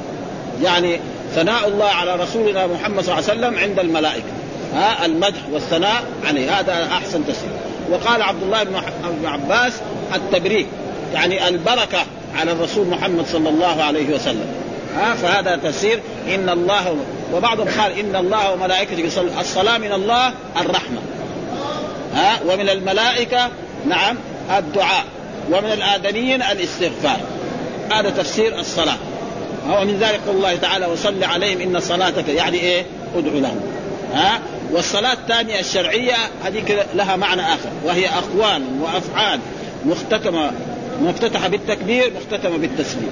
[0.63, 0.99] يعني
[1.35, 4.33] ثناء الله على رسولنا محمد صلى الله عليه وسلم عند الملائكة.
[4.73, 6.59] ها المدح والثناء عليه.
[6.59, 7.49] هذا أحسن تفسير.
[7.91, 9.73] وقال عبد الله بن عباس
[10.15, 10.67] التبريك
[11.13, 14.45] يعني البركة على الرسول محمد صلى الله عليه وسلم.
[14.95, 15.99] ها فهذا تفسير
[16.35, 16.97] إن الله
[17.33, 20.99] وبعضهم قال إن الله وملائكته الصلاة من الله الرحمة.
[22.13, 23.49] ها ومن الملائكة
[23.87, 24.17] نعم
[24.57, 25.03] الدعاء
[25.51, 27.19] ومن الادميين الاستغفار.
[27.91, 28.97] هذا تفسير الصلاة.
[29.69, 33.59] ومن ذلك قول الله تعالى وصل عليهم إن صلاتك يعني إيه؟ ادعو لهم.
[34.13, 34.39] ها
[34.71, 39.39] والصلاة الثانية الشرعية هذه لها معنى آخر وهي أقوال وأفعال
[39.85, 40.51] مختتمة
[41.01, 43.11] مفتتحة بالتكبير مختتمة بالتسليم.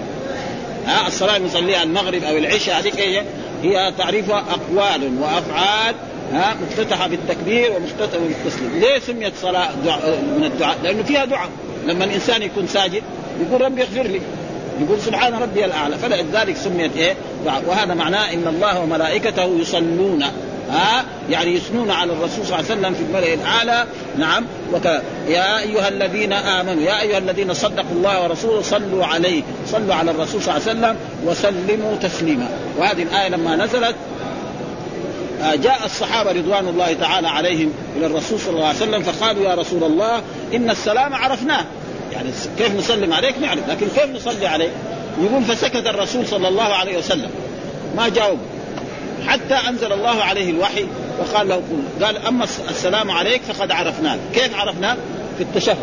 [0.85, 3.23] ها الصلاة نصليها المغرب أو العشاء هذه هي
[3.63, 5.95] هي تعريفها أقوال وأفعال
[6.33, 8.79] ها مفتتحة بالتكبير ومختتمة بالتسليم.
[8.79, 9.69] ليه سميت صلاة
[10.37, 11.49] من الدعاء؟ لأنه فيها دعاء.
[11.85, 13.03] لما الإنسان يكون ساجد
[13.41, 14.21] يقول ربي اغفر لي.
[14.81, 15.97] يقول سبحان ربي الأعلى.
[15.97, 17.63] فلذلك سميت إيه؟ دعاء.
[17.67, 20.25] وهذا معناه إن الله وملائكته يصلون.
[20.71, 23.85] ها؟ يعني يثنون على الرسول صلى الله عليه وسلم في الملأ الأعلى.
[24.17, 24.45] نعم.
[24.73, 24.85] وك
[25.27, 29.43] يا أيها الذين آمنوا يا أيها الذين صدقوا الله ورسوله صلوا عليه.
[29.67, 32.49] صلوا على الرسول صلى الله عليه وسلم وسلموا تسليما.
[32.77, 33.95] وهذه الآية لما نزلت
[35.41, 39.83] جاء الصحابة رضوان الله تعالى عليهم إلى الرسول صلى الله عليه وسلم فقالوا يا رسول
[39.83, 40.21] الله
[40.53, 41.65] إن السلام عرفناه.
[42.11, 44.71] يعني كيف نسلم عليك؟ نعرف لكن كيف نصلي عليك؟
[45.21, 47.29] يقول فسكت الرسول صلى الله عليه وسلم.
[47.97, 48.39] ما جاوب.
[49.27, 50.85] حتى أنزل الله عليه الوحي
[51.19, 52.05] وقال له قل.
[52.05, 54.19] قال أما السلام عليك فقد عرفناك.
[54.33, 54.97] كيف عرفناك؟
[55.37, 55.77] في التشهد.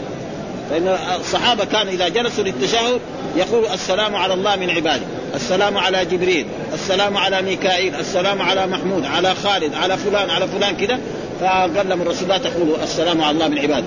[0.71, 3.01] فان الصحابة كانوا إذا جلسوا للتشهد
[3.37, 5.03] يقول السلام على الله من عباده.
[5.35, 6.47] السلام على جبريل.
[6.75, 7.95] السلام على ميكائيل.
[7.95, 9.05] السلام على محمود.
[9.05, 9.75] على خالد.
[9.75, 10.31] على فلان.
[10.31, 10.99] على فلان كذا
[11.41, 13.87] فقال لهم الرسول لا تقولوا السلام على الله من عباده.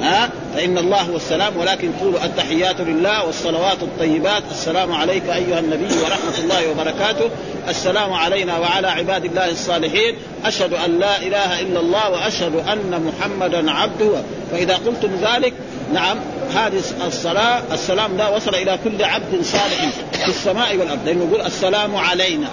[0.00, 1.56] ها؟ فإن الله هو السلام.
[1.56, 4.42] ولكن قولوا التحيات لله والصلوات الطيبات.
[4.50, 7.30] السلام عليك أيها النبي ورحمة الله وبركاته.
[7.68, 10.14] السلام علينا وعلى عباد الله الصالحين.
[10.44, 14.22] أشهد أن لا إله إلا الله وأشهد أن محمدا عبده.
[14.52, 15.52] فإذا قلتم ذلك
[15.94, 16.18] نعم
[16.54, 21.00] هذه الصلاة السلام لا وصل إلى كل عبد صالح في السماء والأرض.
[21.06, 22.48] لأنه يقول السلام علينا.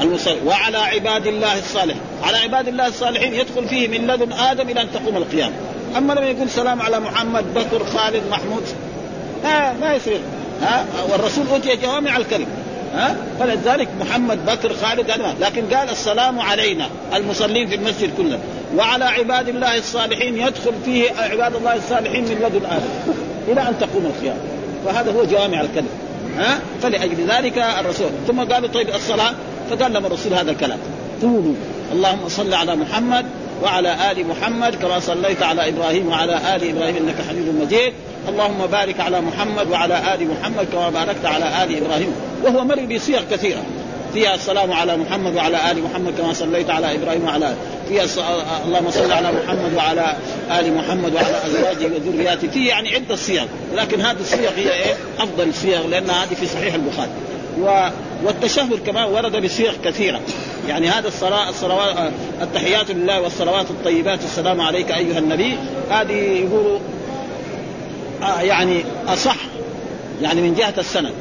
[0.00, 4.80] المصلي وعلى عباد الله الصالحين على عباد الله الصالحين يدخل فيه من لدن آدم إلى
[4.80, 5.52] أن تقوم القيامة.
[5.96, 8.62] أما لما يقول سلام على محمد بكر خالد محمود.
[9.44, 10.20] ها ما يصير
[10.62, 12.46] ها والرسول أوتي جوامع الكلم.
[12.94, 18.38] ها فلذلك محمد بكر خالد هذا لكن قال السلام علينا المصلين في المسجد كله.
[18.76, 23.14] وعلى عباد الله الصالحين يدخل فيه عباد الله الصالحين من لدن آدم
[23.48, 24.40] إلى أن تقوم القيامه
[24.86, 25.88] فهذا هو جوامع الكلم.
[26.38, 28.10] ها فلأجل ذلك الرسول.
[28.26, 29.32] ثم قالوا طيب الصلاة؟
[29.70, 30.78] فقال لهم الرسول هذا الكلام.
[31.22, 31.54] قولوا
[31.92, 33.26] اللهم صل على محمد
[33.62, 37.92] وعلى آل محمد كما صليت على إبراهيم وعلى آل إبراهيم إنك حميد مجيد.
[38.28, 42.12] اللهم بارك على محمد وعلى آل محمد كما باركت على آل إبراهيم.
[42.44, 43.62] وهو مري بصيغ كثيرة.
[44.14, 47.54] فيها السلام على محمد وعلى آل محمد كما صليت على إبراهيم وعلى
[47.88, 48.04] فيها
[48.66, 50.16] اللهم صل على محمد وعلى
[50.58, 52.48] آل محمد وعلى أزواجه وذرياته.
[52.48, 53.44] في يعني عدة صيغ.
[53.74, 57.10] لكن هذه الصيغ هي إيه؟ أفضل الصيغ لأنها هذه في صحيح البخاري.
[57.60, 57.88] و...
[58.24, 60.20] والتشهد كمان ورد بصيغ كثيرة.
[60.68, 64.24] يعني هذا الصلاة الصلوات التحيات لله والصلوات الطيبات.
[64.24, 65.58] السلام عليك أيها النبي.
[65.90, 66.78] هذه يقولوا
[68.22, 69.36] آه يعني أصح
[70.22, 71.12] يعني من جهة السند.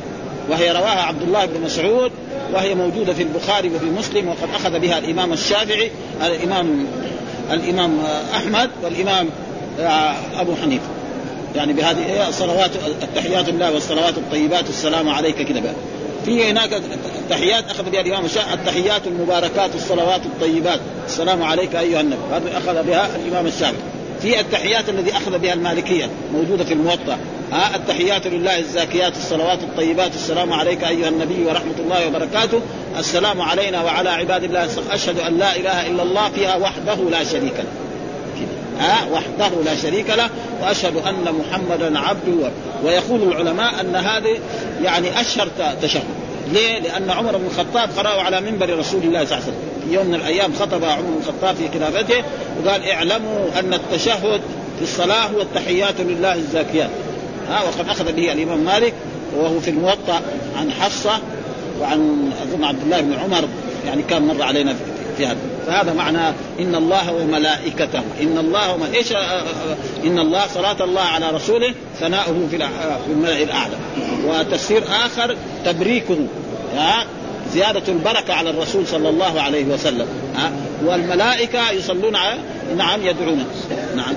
[0.49, 2.11] وهي رواها عبد الله بن مسعود
[2.53, 5.91] وهي موجودة في البخاري وفي مسلم وقد أخذ بها الإمام الشافعي
[6.25, 6.85] الإمام
[7.51, 7.99] الإمام
[8.35, 9.29] أحمد والإمام
[10.39, 10.85] أبو حنيفة.
[11.55, 14.69] يعني بهذه الصلوات التحيات لله والصلوات الطيبات.
[14.69, 15.73] السلام عليك كذا بقى.
[16.25, 16.81] في هناك
[17.29, 20.79] تحيات أخذ بها الإمام الشافعي التحيات المباركات الصلوات الطيبات.
[21.05, 22.21] السلام عليك أيها النبي.
[22.31, 23.81] هذا أخذ بها الإمام الشافعي.
[24.21, 27.17] في التحيات الذي أخذ بها المالكية موجودة في الموطأ.
[27.51, 30.15] ها التحيات لله الزاكيات الصلوات الطيبات.
[30.15, 32.61] السلام عليك أيها النبي ورحمة الله وبركاته.
[32.99, 34.69] السلام علينا وعلى عباد الله.
[34.91, 37.90] أشهد أن لا إله إلا الله فيها وحده لا شريك له.
[38.81, 40.29] ها وحده لا شريك له
[40.61, 42.51] وأشهد أن محمدا عبده
[42.83, 44.39] ويقول العلماء أن هذه
[44.83, 45.47] يعني أشهر
[45.81, 46.03] تشهد
[46.53, 49.93] ليه؟ لأن عمر بن الخطاب قرأه على منبر رسول الله صلى الله عليه وسلم.
[49.93, 52.23] يوم من الأيام خطب عمر بن الخطاب في خلافته
[52.63, 54.41] وقال اعلموا أن التشهد
[54.77, 56.89] في الصلاة هو التحيات لله الزاكيات.
[57.49, 58.93] ها وقد أخذ به الإمام مالك
[59.37, 60.21] وهو في الموطأ
[60.59, 61.19] عن حفصة
[61.81, 63.47] وعن أظن عبد الله بن عمر
[63.87, 64.75] يعني كان مر علينا
[65.21, 68.01] في هذا فهذا معنى إن الله وملائكته.
[68.21, 69.11] إن الله وما إيش
[70.05, 72.67] إن الله صلاة الله على رسوله ثناؤه في
[73.09, 73.73] الملأ الأعلى.
[74.27, 76.17] وتفسير آخر تبريكه.
[77.53, 80.07] زيادة البركة على الرسول صلى الله عليه وسلم.
[80.35, 80.51] ها؟
[80.85, 82.39] والملائكة يصلون على
[82.77, 83.45] نعم يدعون.
[83.95, 84.13] نعم.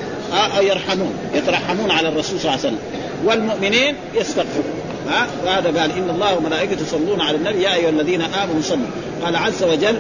[0.61, 1.15] يرحمون.
[1.35, 2.79] يترحمون على الرسول صلى الله عليه وسلم.
[3.25, 4.81] والمؤمنين يستغفرون.
[5.09, 8.87] ها؟ وهذا قال إن الله وملائكته يصلون على النبي يا أيها الذين آمنوا صلوا.
[9.25, 9.97] قال عز وجل.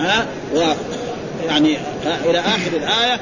[0.00, 0.58] ها و...
[1.46, 1.76] يعني
[2.24, 3.20] إلى آخر الآية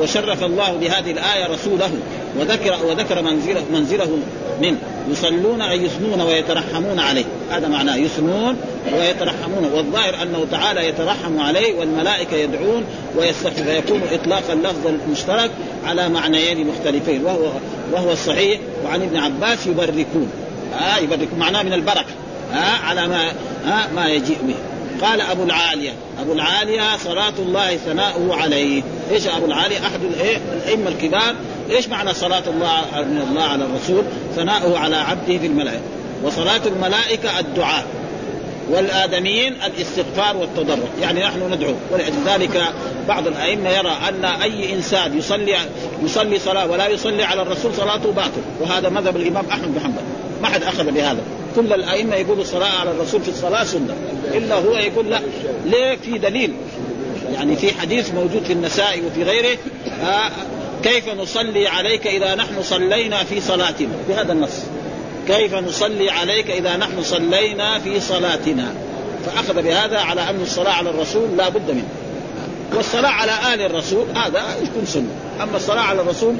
[0.00, 1.90] وشرف الله بهذه الآية رسوله
[2.38, 4.08] وذكر وذكر منزله منزله
[4.60, 4.76] منه
[5.10, 7.24] يصلون أي يثنون ويترحمون عليه.
[7.50, 8.56] هذا معناه يثنون
[8.98, 9.70] ويترحمون.
[9.74, 12.84] والظاهر أنه تعالى يترحم عليه والملائكة يدعون
[13.18, 15.50] ويستغفر فيكون إطلاق اللفظ المشترك
[15.86, 17.24] على معنيين مختلفين.
[17.24, 17.50] وهو
[17.92, 20.30] وهو الصحيح وعن ابن عباس يبركون.
[20.80, 21.38] آه يبركون.
[21.38, 22.14] معناه من البركة.
[22.52, 23.28] آه على ما
[23.66, 24.54] آه ما يجيء به.
[25.02, 25.92] قال أبو العالية.
[26.20, 28.82] أبو العالية صلاة الله ثناؤه عليه.
[29.12, 30.00] إيش أبو العالية؟ أحد
[30.52, 31.34] الأئمة الكبار.
[31.70, 34.04] إيش معنى صلاة الله من الله على الرسول؟
[34.36, 35.82] ثناؤه على عبده في الملائكة.
[36.22, 37.86] وصلاة الملائكة الدعاء.
[38.70, 40.88] والآدميين الاستغفار والتضرع.
[41.00, 41.74] يعني نحن ندعو.
[41.92, 42.62] ولذلك
[43.08, 45.56] بعض الأئمة يرى أن أي إنسان يصلي
[46.02, 48.42] يصلي صلاة ولا يصلي على الرسول صلاته باطل.
[48.60, 50.02] وهذا مذهب الإمام أحمد بن حنبل.
[50.42, 51.20] ما حد أخذ بهذا.
[51.56, 53.94] كل الأئمة يقولوا الصلاة على الرسول في الصلاة سنة.
[54.34, 55.20] إلا هو يقول لا.
[55.64, 56.52] ليه؟ في دليل.
[57.32, 59.58] يعني في حديث موجود في النساء وفي غيره.
[60.02, 60.30] آه
[60.82, 64.62] كيف نصلي عليك إذا نحن صلينا في صلاتنا؟ بهذا النص.
[65.28, 68.74] كيف نصلي عليك إذا نحن صلينا في صلاتنا؟
[69.26, 71.88] فأخذ بهذا على أن الصلاة على الرسول لا بد منه.
[72.74, 75.08] والصلاة على آل الرسول هذا يكون سنة.
[75.42, 76.34] أما الصلاة على الرسول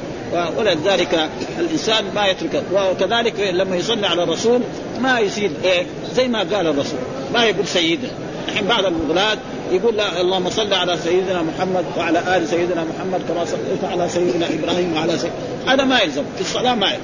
[0.57, 4.61] ولذلك الإنسان ما يترك وكذلك لما يصلي على الرسول
[5.01, 5.85] ما يصير إيه؟
[6.15, 6.99] زي ما قال الرسول
[7.33, 8.09] ما يقول سيدنا.
[8.47, 9.37] الحين بعض الغلاة
[9.71, 14.45] يقول لا اللهم صل على سيدنا محمد وعلى آل سيدنا محمد كما صليت على سيدنا
[14.45, 17.01] إبراهيم وعلى سيدنا هذا ما يلزم في الصلاة ما يلزم.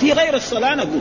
[0.00, 1.00] في غير الصلاة نقول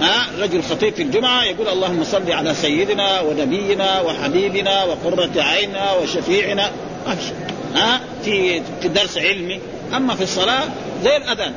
[0.00, 6.70] ها رجل خطيب في الجمعة يقول اللهم صل على سيدنا ونبينا وحبيبنا وقرة عيننا وشفيعنا
[7.06, 7.32] ما في
[7.74, 9.60] ها في درس علمي
[9.96, 10.64] أما في الصلاة
[11.04, 11.52] زي الأذان.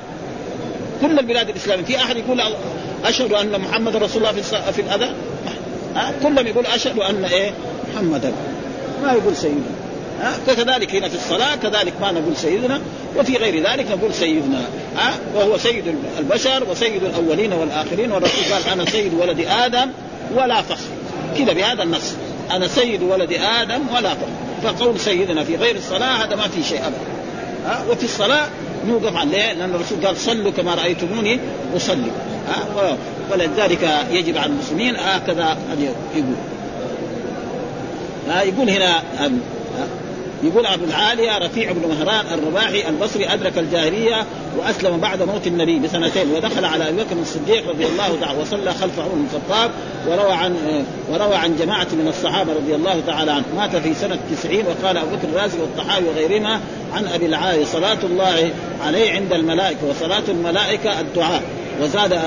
[1.01, 2.41] كل البلاد الإسلامية في أحد يقول
[3.05, 5.13] أشهد أن محمد رسول الله في في الأذان؟
[5.95, 7.51] ها؟ كلهم يقول أشهد أن إيه؟
[7.93, 8.31] محمدا
[9.03, 9.65] ما يقول سيدنا.
[10.21, 12.81] ها؟ فكذلك هنا في الصلاة كذلك ما نقول سيدنا
[13.17, 14.61] وفي غير ذلك نقول سيدنا.
[14.97, 19.89] ها؟ وهو سيد البشر وسيد الأولين والآخرين والرسول قال أنا سيد ولد آدم
[20.35, 20.89] ولا فخر.
[21.37, 22.13] كذا بهذا النص.
[22.51, 24.27] أنا سيد ولد آدم ولا فخر.
[24.63, 27.20] فقول سيدنا في غير الصلاة هذا ما في شيء ابدا.
[27.65, 28.47] ها؟ وفي الصلاة
[28.87, 31.39] نوقف عليه لأن الرسول قال صلوا كما رأيتموني
[31.75, 32.11] أصلي
[32.47, 32.97] ها؟
[33.31, 35.81] ولذلك يجب على المسلمين هكذا ان
[36.15, 36.35] يقول.
[38.29, 39.03] ها؟ يقول هنا
[40.43, 44.25] يقول أبو العاليه رفيع بن مهران الرباحي البصري أدرك الجاهلية
[44.57, 48.99] وأسلم بعد موت النبي بسنتين ودخل على أبي بكر الصديق رضي الله تعالى وصلى خلف
[48.99, 49.71] عمر بن الخطاب
[50.07, 50.55] وروى عن
[51.11, 55.15] وروى عن جماعة من الصحابة رضي الله تعالى عنه مات في سنة 90 وقال أبو
[55.15, 56.59] بكر الرازي والطحاوي وغيرهما
[56.93, 58.51] عن أبي العاليه صلاة الله
[58.85, 61.43] عليه عند الملائكة وصلاة الملائكة الدعاء.
[61.81, 62.19] وزاد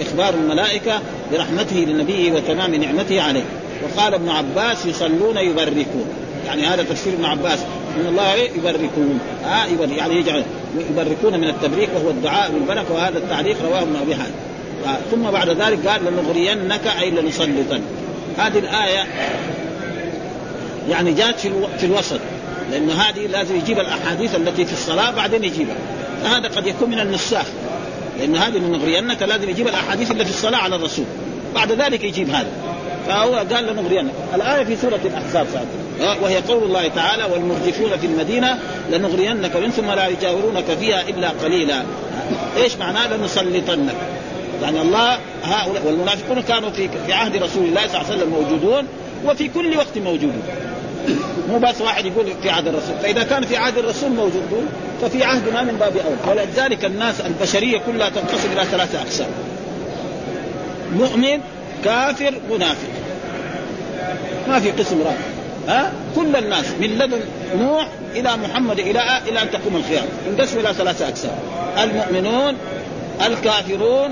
[0.00, 1.00] إخبار الملائكة
[1.32, 3.44] برحمته لنبيه وتمام نعمته عليه.
[3.82, 6.23] وقال ابن عباس يصلون يبركون.
[6.46, 7.58] يعني هذا تفسير ابن عباس
[8.00, 9.18] ان الله يبركون.
[9.44, 10.44] آه يبرك يعني يجعل
[10.90, 15.86] يبركون من التبريك وهو الدعاء بالبركه وهذا التعليق رواه ابن أبي آه ثم بعد ذلك
[15.86, 17.80] قال لنغرينك أي لنسلطن
[18.38, 19.06] هذه الآية
[20.88, 21.68] يعني جاءت في, ألو...
[21.78, 22.20] في الوسط
[22.70, 25.76] لأنه هذه لازم يجيب الأحاديث التي في الصلاة بعدين يجيبها.
[26.24, 27.46] هذا قد يكون من النساخ
[28.18, 31.04] لأن هذه لنغرينك لازم يجيب الأحاديث اللي في الصلاة على الرسول.
[31.54, 32.48] بعد ذلك يجيب هذا.
[33.06, 38.58] فهو قال لنغرينك الآية في سورة الأحزاب ساعتها وهي قول الله تعالى والمرجفون في المدينة
[38.90, 41.82] لنغرينك من ثم لا يجاورونك فيها إلا قليلا.
[42.56, 43.94] إيش معناه؟ لنسلطنك.
[44.62, 48.86] يعني الله هؤلاء والمنافقون كانوا في في عهد رسول الله صلى الله عليه وسلم موجودون
[49.26, 50.42] وفي كل وقت موجودون.
[51.48, 52.94] مو بس واحد يقول في عهد الرسول.
[53.02, 54.68] فإذا كان في عهد الرسول موجودون
[55.02, 56.36] ففي عهدنا من باب أول.
[56.36, 59.28] ولذلك الناس البشرية كلها تنقسم إلى ثلاثة أقسام.
[60.96, 61.40] مؤمن
[61.84, 62.88] كافر منافق.
[64.48, 65.16] ما في قسم رابع.
[65.68, 67.20] ها؟ كل الناس من لدن
[67.58, 71.38] نوح إلى محمد إلى إلى أن تقوم القيامه انقسم إلى ثلاثة أقسام.
[71.78, 72.56] المؤمنون
[73.26, 74.10] الكافرون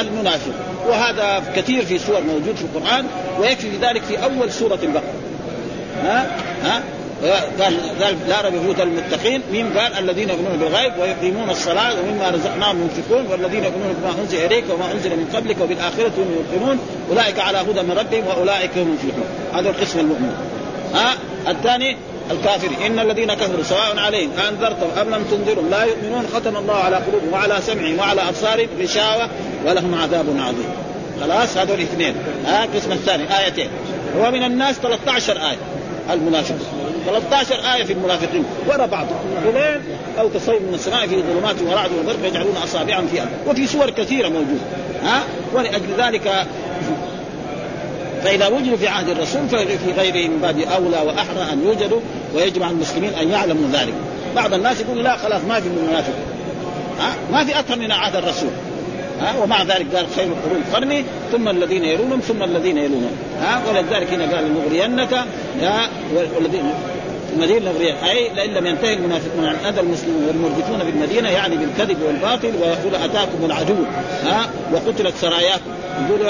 [0.00, 0.52] المنافق
[0.88, 3.06] وهذا كثير في سور موجود في القرآن
[3.40, 5.14] ويكفي ذلك في أول سورة البقرة.
[6.02, 6.82] ها؟ ها؟
[7.22, 9.42] قال قال ريب هدى المتقين.
[9.52, 14.64] مين قال؟ الذين يؤمنون بالغيب ويقيمون الصلاة ومما رزقناهم ينفقون والذين يؤمنون بما أنزل إليك
[14.70, 16.78] وما أنزل من قبلك وبالآخرة هم يوقنون.
[17.10, 19.24] أولئك على هدى من ربهم وأولئك هم المفلحون.
[19.54, 20.34] هذا القسم المؤمن.
[20.94, 21.14] ها؟
[21.48, 21.96] الثاني
[22.30, 22.86] الكافر.
[22.86, 26.26] إن الذين كفروا سواء عليهم انذرتم أم لم تنذرهم لا يؤمنون.
[26.34, 29.28] ختم الله على قلوبهم وعلى سمعهم وعلى أبصارهم غشاوة
[29.66, 30.70] ولهم عذاب عظيم.
[31.20, 32.14] خلاص؟ هذول الاثنين
[32.46, 33.68] ها؟ القسم الثاني آيتين.
[34.18, 35.58] ومن الناس 13 آية.
[36.10, 36.56] المنافق.
[37.06, 38.44] 13 آية في المنافقين.
[38.68, 39.06] ورا بعض.
[39.48, 39.80] إلين
[40.18, 43.26] أو تصيب من السماء في ظلمات ورعد وبرق يجعلون أصابعهم فيها.
[43.46, 44.60] وفي سور كثيرة موجودة.
[45.02, 45.22] ها؟
[45.54, 46.46] ولأجل ذلك
[48.24, 52.00] فإذا وجدوا في عهد الرسول ففي غيره من باب أولى وأحرى أن يوجدوا
[52.34, 53.94] ويجمع المسلمين أن يعلموا ذلك.
[54.36, 56.14] بعض الناس يقول لا خلاص ما في منافق.
[57.00, 58.50] ها؟ ما في أكثر من عهد الرسول.
[59.22, 63.16] ها؟ ومع ذلك قال خير القرون قرني ثم الذين يلونهم ثم الذين يلونهم.
[63.40, 65.24] ها؟ ولذلك هنا قال لنغرينك
[66.36, 66.72] والذين
[67.32, 72.52] المدينة نغريان أي لأن لم ينتهي المنافقون عن أذى المسلمين والمرجفون بالمدينة يعني بالكذب والباطل
[72.62, 73.74] ويقول أتاكم العدو.
[74.24, 75.70] ها؟ وقتلت سراياكم.
[76.08, 76.20] يقول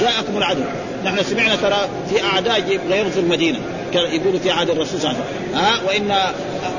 [0.00, 0.62] جاءكم العدو.
[1.04, 3.58] نحن سمعنا ترى في أعداء غيروا المدينة.
[3.94, 5.64] يقولوا في عهد الرسول صلى الله عليه وسلم.
[5.64, 6.34] ها؟ وإن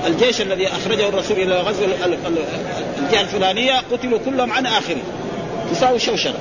[0.07, 1.85] الجيش الذي أخرجه الرسول إلى غزو
[2.97, 4.97] الجهة الفلانية قتلوا كلهم عن اخره
[5.71, 6.39] تساوي شوشره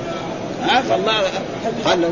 [0.63, 1.21] ها فالله
[1.85, 2.11] قال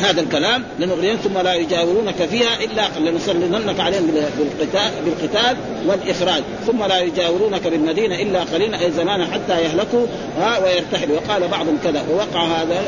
[0.00, 4.06] هذا الكلام لنغرين ثم لا يجاورونك فيها إلا لنسلمنك عليهم
[4.38, 6.42] بالقتال بالقتال والإخراج.
[6.66, 10.06] ثم لا يجاورونك بالمدينة إلا قليلا أي زمانا حتى يهلكوا
[10.40, 12.82] ها ويرتحلوا وقال بعضهم كذا ووقع هذا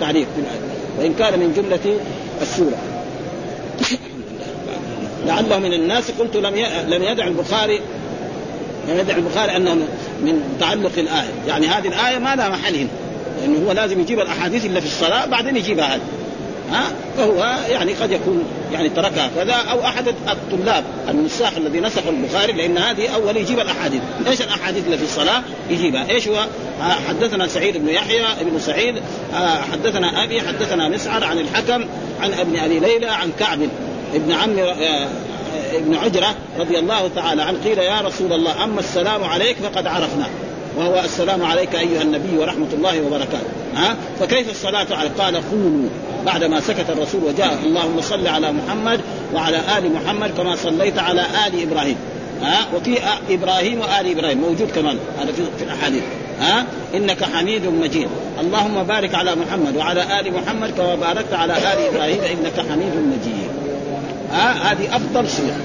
[0.00, 0.60] في الآية.
[0.98, 1.98] وإن كان من جملة
[2.42, 2.78] السورة.
[5.26, 6.56] لعله من الناس قلت لم
[6.88, 7.80] لم يدع البخاري
[8.88, 9.74] لم يدع البخاري أنه
[10.20, 11.30] من تعلق الآية.
[11.48, 12.88] يعني هذه الآية ما لها محل هنا.
[13.40, 16.00] لأنه هو لازم يجيب الأحاديث اللي في الصلاة بعدين يجيبها هذه.
[16.72, 16.82] ها؟
[17.16, 19.30] فهو يعني قد يكون يعني تركها.
[19.36, 24.86] كذا أو أحد الطلاب النساخ الذي نسخ البخاري لأن هذه أول يجيب الأحاديث، إيش الأحاديث
[24.86, 26.46] اللي في الصلاة؟ يجيبها، إيش هو؟
[27.08, 28.94] حدثنا سعيد بن يحيى بن سعيد.
[29.72, 31.84] حدثنا أبي حدثنا مسعر عن الحكم
[32.20, 33.58] عن ابن أبي ليلى عن كعب
[34.14, 34.56] ابن عم
[35.74, 40.26] ابن عجرة رضي الله تعالى عنه قيل يا رسول الله أما السلام عليك فقد عرفنا.
[40.76, 43.48] وهو السلام عليك أيها النبي ورحمة الله وبركاته.
[43.74, 45.88] ها؟ فكيف الصلاة على قال قولوا
[46.26, 49.00] بعدما سكت الرسول وجاء اللهم صل على محمد
[49.34, 51.96] وعلى آل محمد كما صليت على آل إبراهيم.
[52.42, 52.98] ها؟ وفي
[53.30, 54.38] إبراهيم وآل إبراهيم.
[54.38, 56.02] موجود كمان هذا في الأحاديث.
[56.40, 56.64] ها؟
[56.94, 58.08] إنك حميد مجيد.
[58.40, 63.49] اللهم بارك على محمد وعلى آل محمد كما باركت على آل إبراهيم إنك حميد مجيد.
[64.32, 65.56] ها؟ هذه أفضل صيغه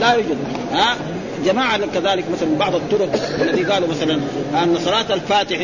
[0.00, 0.36] لا يوجد.
[0.72, 0.96] ها؟
[1.44, 3.08] جماعة كذلك مثلا بعض الطرق
[3.42, 4.14] الذي قالوا مثلا
[4.62, 5.58] أن صلاة الفاتح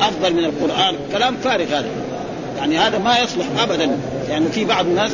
[0.00, 0.94] أفضل من القرآن.
[1.12, 1.88] كلام فارغ هذا.
[2.58, 3.90] يعني هذا ما يصلح ابدا.
[4.28, 5.10] يعني في بعض الناس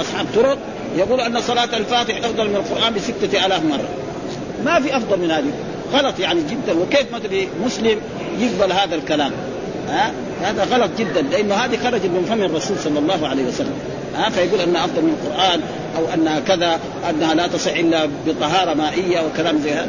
[0.00, 0.58] أصحاب طرق
[0.96, 3.88] يقول أن صلاة الفاتح أفضل من القرآن بستة آلاف مرة.
[4.64, 5.52] ما في أفضل من هذه.
[5.92, 6.80] غلط يعني جدا.
[6.80, 8.00] وكيف مثلا مسلم
[8.38, 9.32] يقبل هذا الكلام؟
[9.88, 10.12] ها؟
[10.42, 11.22] هذا غلط جدا.
[11.22, 13.74] لأنه هذه خرجت من فم الرسول صلى الله عليه وسلم.
[14.16, 15.60] ها فيقول أنها أفضل من القرآن
[15.96, 19.88] أو انها كذا أنها لا تصح إلا بطهارة مائية وكلام زي هذا.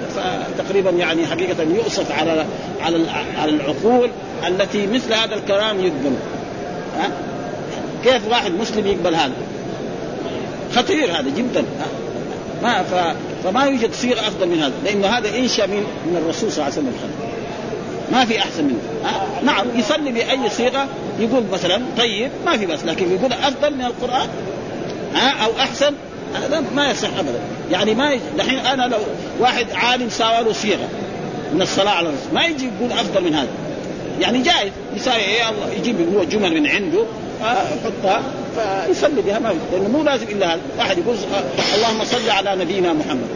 [0.57, 2.45] فتقريبا يعني حقيقة يؤسف على
[2.82, 3.05] على
[3.38, 4.09] على العقول
[4.47, 6.13] التي مثل هذا الكلام يقبل
[6.97, 7.11] ها؟
[8.03, 9.34] كيف واحد مسلم يقبل هذا؟
[10.76, 11.63] خطير هذا جدا.
[12.63, 13.15] ما ف...
[13.43, 16.88] فما يوجد صيغة أفضل من هذا لأنه هذا إنشأ من من الرسول صلى الله عليه
[16.89, 16.93] وسلم.
[18.14, 18.80] ما في أحسن منه.
[19.05, 20.88] ها؟ نعم يصلي بأي صيغة
[21.20, 24.28] يقول مثلا طيب ما في بس لكن يقول أفضل من القرآن
[25.16, 25.93] ها؟ أو أحسن
[26.36, 27.39] هذا ما يصح ابدا.
[27.72, 28.97] يعني ما دحين أنا لو
[29.39, 30.88] واحد عالم ساوى له صيغة
[31.53, 33.47] من الصلاة على الرسول ما يجي يقول أفضل من هذا.
[34.20, 37.05] يعني جائز يساوي إيه؟ الله يجيب هو جمل من عنده
[37.41, 38.24] يحطها
[38.55, 40.61] فيصلي بها ما لأنه مو لازم إلا هذا.
[40.78, 41.16] واحد يقول
[41.76, 43.28] اللهم صل على نبينا محمد.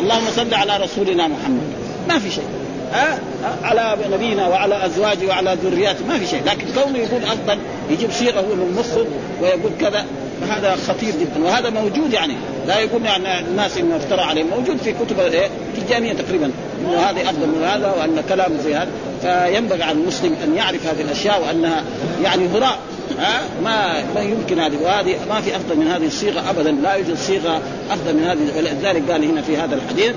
[0.00, 1.72] اللهم صل على رسولنا محمد.
[2.08, 2.44] ما في شيء.
[2.92, 3.18] ها؟
[3.62, 6.06] على نبينا وعلى أزواجه وعلى ذرياته.
[6.06, 6.42] ما في شيء.
[6.46, 7.58] لكن كونه يقول افضل
[7.90, 9.04] يجيب صيغه هو مصر
[9.42, 10.04] ويقول كذا
[10.40, 11.44] فهذا خطير جدا.
[11.44, 12.34] وهذا موجود يعني.
[12.66, 14.44] لا يقول يعني الناس إنه افترى عليه.
[14.44, 16.50] موجود في كتب إيه؟ الجامعة تقريبا.
[16.80, 18.88] إنه هذه أفضل من هذا وأن كلام زي هذا.
[19.22, 21.84] فينبغي على المسلم أن يعرف هذه الأشياء وأنها
[22.22, 22.78] يعني هراء.
[23.18, 24.76] ها؟ ما ما يمكن هذه.
[24.82, 26.70] وهذه ما في أفضل من هذه الصيغة ابدا.
[26.70, 27.60] لا يوجد صيغة
[27.90, 28.38] أفضل من هذه.
[28.56, 30.14] ولذلك قال هنا في هذا الحديث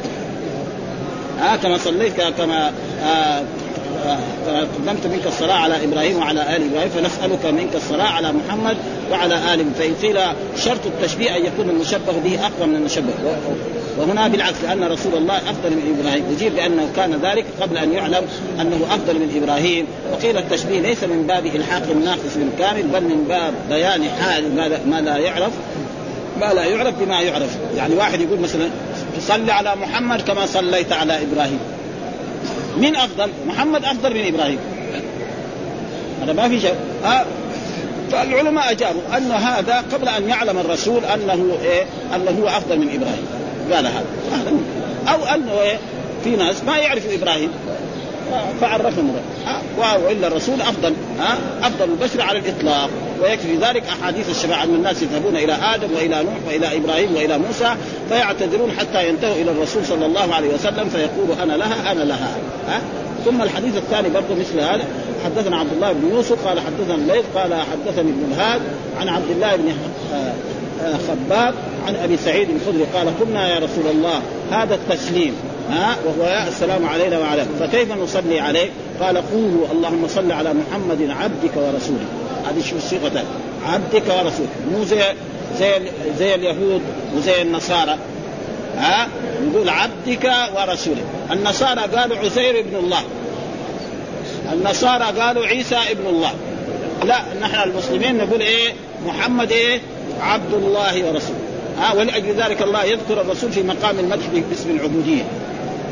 [1.39, 2.71] ها كما صليت كما
[3.03, 3.43] آه
[4.47, 8.77] قدمت منك الصلاة على إبراهيم وعلى آل إبراهيم فنسألك منك الصلاة على محمد
[9.11, 10.19] وعلى آل فإن قيل
[10.57, 13.13] شرط التشبيه أن يكون المشبه به أقوى من المشبه.
[13.97, 16.23] وهنا بالعكس لأن رسول الله أفضل من إبراهيم.
[16.35, 18.25] أجيب بأنه كان ذلك قبل أن يعلم
[18.61, 19.85] أنه أفضل من إبراهيم.
[20.13, 24.55] وقيل التشبيه ليس من باب إلحاق الناقص بالكامل بل من باب بيان حال
[24.89, 25.51] ما لا يعرف
[26.41, 27.57] ما لا يعرف بما يعرف.
[27.77, 28.69] يعني واحد يقول مثلا
[29.17, 31.59] تصلي على محمد كما صليت على إبراهيم.
[32.77, 34.59] من أفضل؟ محمد أفضل من إبراهيم.
[36.23, 36.75] هذا ما في شيء.
[37.05, 37.25] آه
[38.11, 41.83] فالعلماء أجابوا أن هذا قبل أن يعلم الرسول أنه إيه؟
[42.15, 43.25] أنه هو أفضل من إبراهيم.
[43.73, 44.05] قال هذا.
[45.07, 45.77] أو أنه إيه؟
[46.23, 47.51] في ناس ما يعرفوا إبراهيم.
[48.61, 49.15] فعرفهم.
[49.77, 50.93] والا الرسول أفضل.
[51.19, 52.89] ها؟ أفضل البشر على الإطلاق.
[53.21, 57.75] ويكفي ذلك أحاديث الشفاعه أن الناس يذهبون إلى آدم وإلى نوح وإلى إبراهيم وإلى موسى
[58.09, 62.37] فيعتذرون حتى ينتهوا إلى الرسول صلى الله عليه وسلم فيقول أنا لها أنا لها.
[62.67, 62.81] ها؟
[63.25, 64.85] ثم الحديث الثاني برضه مثل هذا.
[65.25, 68.61] حدثنا عبد الله بن يوسف قال حدثنا الليث قال حدثني ابن الهاد
[68.99, 69.69] عن عبد الله بن
[70.13, 70.33] آه،
[70.83, 71.53] آه، خباب
[71.87, 75.33] عن أبي سعيد الخدري قال قلنا يا رسول الله هذا التسليم
[75.69, 78.69] ها؟ وهو يا السلام علينا وعلى فكيف نصلي عليه؟
[79.01, 82.20] قال قولوا اللهم صل على محمد عبدك ورسولك.
[82.49, 83.23] هذه شو الصيغه
[83.67, 84.49] عبدك ورسولك.
[84.71, 85.03] مو زي
[85.59, 85.71] زي
[86.19, 86.81] زي اليهود
[87.15, 87.97] وزي النصارى.
[88.77, 89.07] ها؟
[89.45, 91.03] نقول عبدك ورسولك.
[91.31, 93.03] النصارى قالوا عزير ابن الله.
[94.53, 96.31] النصارى قالوا عيسى ابن الله.
[97.03, 98.73] لا نحن المسلمين نقول إيه؟
[99.05, 99.81] محمد إيه؟
[100.21, 101.39] عبد الله ورسوله.
[101.79, 105.23] ها؟ ولأجل ذلك الله يذكر الرسول في مقام المدح باسم العبودية.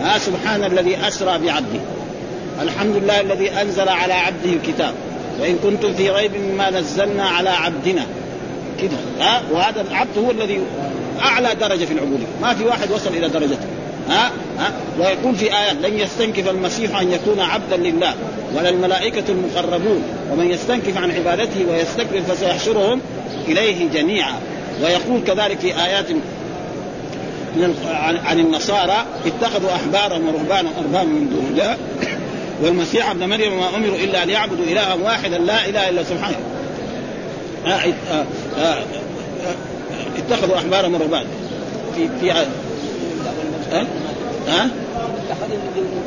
[0.02, 1.82] ها؟ سبحان الذي أسرى بعبده.
[2.62, 4.94] الحمد لله الذي أنزل على عبده الكتاب.
[5.42, 8.06] وإن كنتم في ريب مما نزلنا على عبدنا.
[8.82, 8.98] كده.
[9.20, 10.62] ها؟ وهذا العبد هو الذي
[11.22, 12.26] أعلى درجة في العبودية.
[12.42, 13.68] ما في واحد وصل إلى درجته.
[14.10, 18.14] ها؟ ها؟ ويقول في آيات لن يستنكف المسيح أن يكون عبدا لله
[18.56, 20.04] ولا الملائكة المقربون.
[20.32, 23.02] ومن يستنكف عن عبادته ويستكبر فسيحشرهم
[23.48, 24.34] إليه جميعا.
[24.84, 26.06] ويقول كذلك في آيات
[28.26, 31.78] عن النصارى اتخذوا أحبارهم ورهبانهم اربابا من دون الله.
[32.62, 36.38] والمسيح ابن مريم وما أمروا إلا ليعبدوا إلها واحدا لا إله إلا سبحانه.
[37.66, 38.26] آه آه
[38.58, 38.84] آه
[40.18, 41.28] اتخذوا احبارهم ورهبانا
[41.96, 42.46] في في ها؟
[44.48, 44.70] ها؟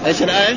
[0.06, 0.56] إيش الايه؟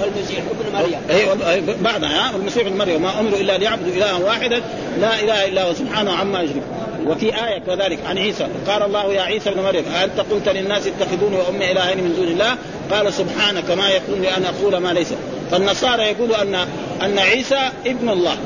[0.00, 0.98] والمسيح ابن مريم
[1.46, 4.62] اي بعدها والمسيح ابن مريم ما أمروا إلا ليعبدوا إلها واحدا
[5.00, 6.77] لا إله إلا هو سبحانه عما يشركون.
[7.06, 11.36] وفي آية كذلك عن عيسى قال الله يا عيسى ابن مريم أنت قلت للناس اتخذوني
[11.36, 12.56] وأمي إلهين من دون الله؟
[12.90, 15.12] قال سبحانك ما يكون لي أن أقول ما ليس.
[15.50, 16.54] فالنصارى يقولوا أن
[17.02, 18.36] أن عيسى ابن الله.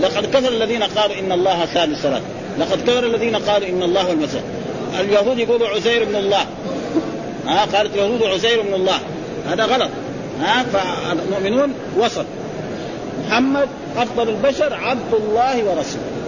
[0.00, 2.22] لقد كفر الذين قالوا إن الله ثالث ثلاث
[2.58, 4.42] لقد كفر الذين قالوا إن الله المسيح.
[5.00, 6.46] اليهود يقولوا عزير ابن الله.
[7.46, 8.98] ها قالت اليهود عزير ابن الله.
[9.50, 9.90] هذا غلط.
[10.40, 12.24] ها فالمؤمنون وسط.
[13.26, 16.21] محمد أفضل البشر عبد الله ورسوله.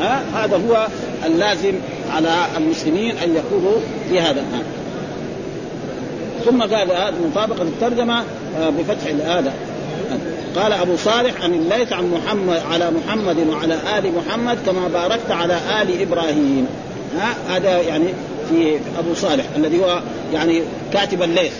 [0.00, 0.86] ها؟ هذا هو
[1.26, 1.74] اللازم
[2.14, 3.80] على المسلمين أن يقولوا
[4.10, 4.62] في هذا الآن.
[6.44, 8.24] ثم قال هذه مطابقة الترجمة
[8.58, 9.52] آه، بفتح هذا
[10.56, 15.58] قال أبو صالح عن الليث عن محمد على محمد وعلى آل محمد كما باركت على
[15.82, 16.66] آل إبراهيم.
[17.18, 18.06] ها؟ هذا يعني
[18.48, 21.52] في أبو صالح الذي هو يعني كاتب الليث.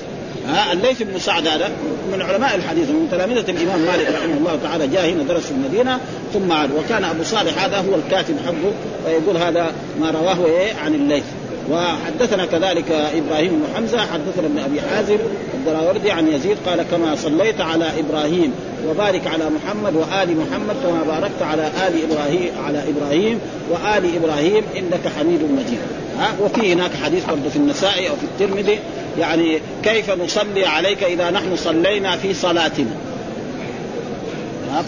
[0.48, 1.70] ها؟ الليث بن سعد هذا
[2.12, 6.00] من علماء الحديث من تلامذة الإمام مالك رحمه الله تعالى جاء هنا درس في المدينة
[6.32, 6.70] ثم عاد.
[6.70, 8.72] وكان أبو صالح هذا هو الكاتب حقه
[9.06, 11.24] ويقول هذا ما رواه إيه؟ عن الليث.
[11.70, 15.18] وحدثنا كذلك إبراهيم بن حمزة حدثنا ابن أبي حازم
[15.54, 18.52] الدراوردي عن يزيد قال كما صليت على إبراهيم
[18.88, 25.12] وبارك على محمد وآل محمد كما باركت على آل إبراهيم على إبراهيم وآل إبراهيم إنك
[25.18, 25.78] حميد مجيد.
[26.18, 28.78] ها؟ وفي هناك حديث برضه في النسائي أو في الترمذي
[29.18, 32.90] يعني كيف نصلي عليك إذا نحن صلينا في صلاتنا؟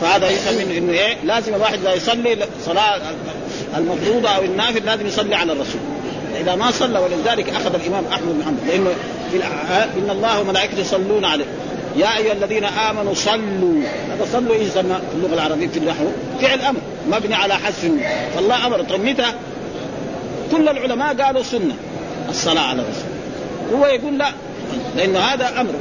[0.00, 3.00] فهذا يفهم إنه إيه؟ لازم الواحد اذا يصلي صلاة
[3.76, 5.80] المفروضة أو النافل لازم يصلي على الرسول.
[6.40, 8.68] إذا ما صلى ولذلك أخذ الإمام أحمد بن حنبل.
[8.68, 8.90] لأنه
[9.96, 11.44] إن الله وملائكته يصلون عليه.
[11.96, 13.82] يا أيها الذين آمنوا صلوا.
[14.10, 14.80] هذا صلوا إيش في
[15.14, 16.04] اللغة العربية في النحو
[16.40, 16.80] فعل أمر.
[17.10, 17.90] مبني على حذف.
[18.34, 18.82] فالله أمر.
[18.82, 19.26] طيب متى؟
[20.52, 21.74] كل العلماء قالوا سنة.
[22.28, 23.78] الصلاة على الرسول.
[23.78, 24.32] هو يقول لا.
[24.96, 25.72] لأن هذا أمر.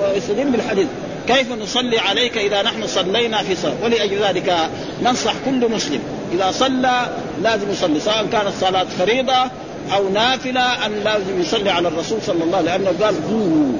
[0.00, 0.86] ويستدل بالحديث.
[1.26, 4.56] كيف نصلي عليك إذا نحن صلينا في صلاة؟ ولأجل ذلك
[5.02, 6.00] ننصح كل مسلم
[6.32, 7.06] إذا صلى
[7.42, 9.50] لازم يصلي سواء كانت صلاة فريضة
[9.94, 13.78] أو نافلة أن لازم يصلي على الرسول صلى الله عليه وسلم لأنه قال قوموا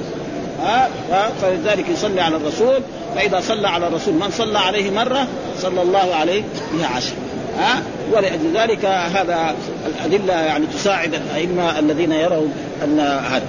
[0.63, 0.89] ها؟
[1.41, 2.81] فلذلك يصلي على الرسول
[3.15, 5.27] فإذا صلى على الرسول من صلى عليه مرة
[5.61, 6.43] صلى الله عليه
[6.73, 7.13] بها عشر
[7.59, 7.81] ها؟
[8.11, 13.45] ولأجل ذلك هذا الأدلة يعني تساعد الأئمة الذين يرون أن هذا.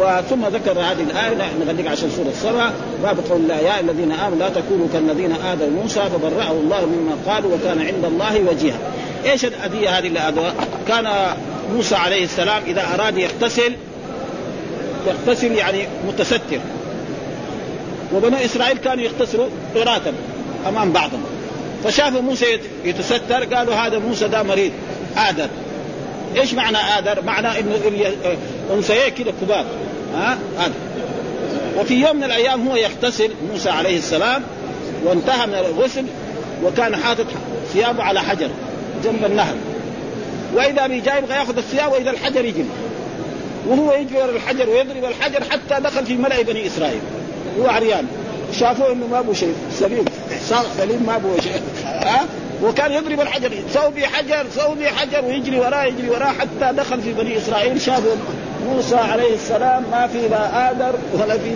[0.00, 2.70] وثم ذكر هذه الآية نغلق عشان سورة السبع
[3.02, 7.54] باب قول الله يا الذين آمنوا لا تكونوا كالذين آذوا موسى فبرأه الله مما قالوا
[7.54, 8.78] وكان عند الله وجيها.
[9.24, 10.54] إيش الأذية هذه اللي أذوها؟
[10.88, 11.08] كان
[11.74, 13.72] موسى عليه السلام إذا أراد يغتسل
[15.06, 16.60] يغتسل يعني متستر.
[18.14, 20.02] وبنو إسرائيل كانوا يغتسلوا عراة
[20.68, 21.24] أمام بعضهم.
[21.84, 24.72] فشافوا موسى يتستر قالوا هذا موسى ده مريض
[25.16, 25.48] آدم
[26.36, 27.76] إيش معنى آدر؟ معنى إنه
[28.74, 29.64] أنثيين كده كبار.
[30.14, 30.72] ها؟ هذا.
[31.78, 34.42] وفي يوم من الأيام هو يغتسل موسى عليه السلام
[35.04, 36.04] وانتهى من الغسل
[36.64, 37.26] وكان حاطط
[37.72, 38.50] ثيابه على حجر
[39.04, 39.54] جنب النهر.
[40.54, 42.66] وإذا جاي يبغى يأخذ الثياب وإذا الحجر يجري
[43.68, 47.00] وهو يجري الحجر ويضرب الحجر حتى دخل في ملأ بني إسرائيل.
[47.60, 48.06] هو عريان.
[48.60, 49.54] شافوه إنه ما أبو شيء.
[49.72, 50.04] سليم.
[50.78, 51.62] سليم ما أبو شيء.
[51.84, 52.26] ها؟
[52.62, 53.50] وكان يضرب الحجر.
[53.74, 58.16] ثوبي حجر ثوبي حجر ويجري وراه يجري وراه حتى دخل في بني إسرائيل شافوا
[58.66, 61.50] موسى عليه السلام ما في لا آدر ولا في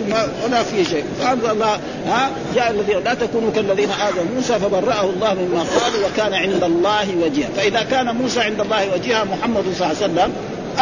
[0.45, 1.03] ولا في شيء.
[1.19, 6.33] فأنزل الله ها؟ جاء الذين لا تكونوا كالذين آذوا موسى فبرأه الله مما قالوا وكان
[6.33, 7.47] عند الله وجيها.
[7.55, 10.33] فإذا كان موسى عند الله وجيها محمد صلى الله عليه وسلم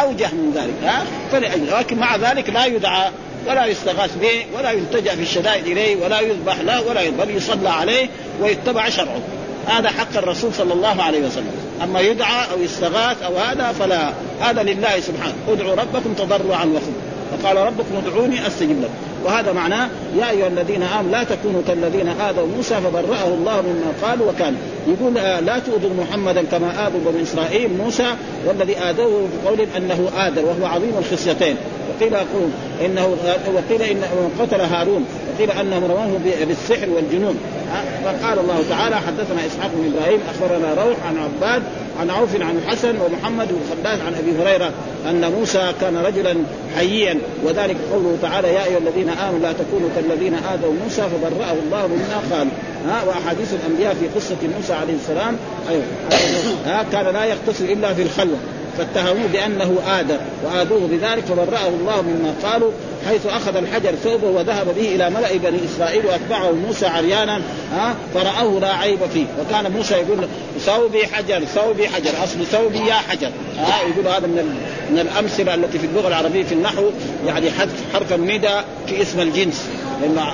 [0.01, 1.71] أوجه من ذلك ها؟ فلأجل.
[1.79, 3.09] لكن مع ذلك لا يدعى
[3.47, 8.09] ولا يستغاث به ولا يلتجأ في الشدائد إليه ولا يذبح له ولا بل يصلى عليه
[8.41, 9.21] ويتبع شرعه.
[9.67, 11.51] هذا حق الرسول صلى الله عليه وسلم.
[11.83, 15.33] أما يدعى أو يستغاث أو هذا فلا هذا لله سبحانه.
[15.47, 16.93] ادعوا ربكم تضرعا وخفوا
[17.31, 18.93] فقال ربكم ادعوني أستجب لكم.
[19.23, 24.31] وهذا معناه يا أيها الذين آمنوا لا تكونوا كالذين آذوا موسى فبرأه الله مما قالوا
[24.31, 24.55] وكان
[24.87, 28.15] يقول آه، لا تؤذوا محمدا كما آذوا بني إسرائيل موسى
[28.47, 31.55] والذي آذوه بقول أنه آذر وهو عظيم الخصيتين.
[31.89, 32.49] وقيل يقول
[32.85, 33.15] إنه
[33.55, 34.03] وقيل إن
[34.39, 35.05] قتل هارون.
[35.35, 36.09] وقيل انهم رواه
[36.45, 37.37] بالسحر والجنون.
[38.05, 41.63] فقال الله تعالى حدثنا إسحاق بن إبراهيم أخبرنا روح عن عباد
[42.01, 44.71] عن عوف عن الحسن ومحمد بن خباز عن أبي هريرة
[45.09, 46.35] أن موسى كان رجلا
[46.75, 47.17] حييا.
[47.43, 52.37] وذلك قوله تعالى يا أيها الذين آمنوا لا تكونوا كالذين آذوا موسى فبرأه الله مما
[52.37, 52.47] قال.
[52.87, 55.37] ها وأحاديث الأنبياء في قصة موسى عليه السلام
[55.69, 55.83] أيوه.
[56.65, 58.37] ها كان لا يغتسل إلا في الخلوة
[58.77, 62.71] فاتهموه بأنه آدر وآذوه بذلك فبرأه الله مما قالوا.
[63.07, 67.41] حيث أخذ الحجر ثوبه وذهب به إلى ملأ بني إسرائيل وأتبعه موسى عريانا
[67.71, 69.25] ها فرأوه لا عيب فيه.
[69.39, 70.27] وكان موسى يقول
[70.59, 73.31] ثوبي حجر ثوبي حجر أصل ثوبي يا حجر.
[73.57, 76.83] ها يقول هذا من من الأمثلة التي في اللغة العربية في النحو
[77.27, 79.69] يعني حذف حرف الندى في اسم الجنس.
[80.01, 80.33] لأنه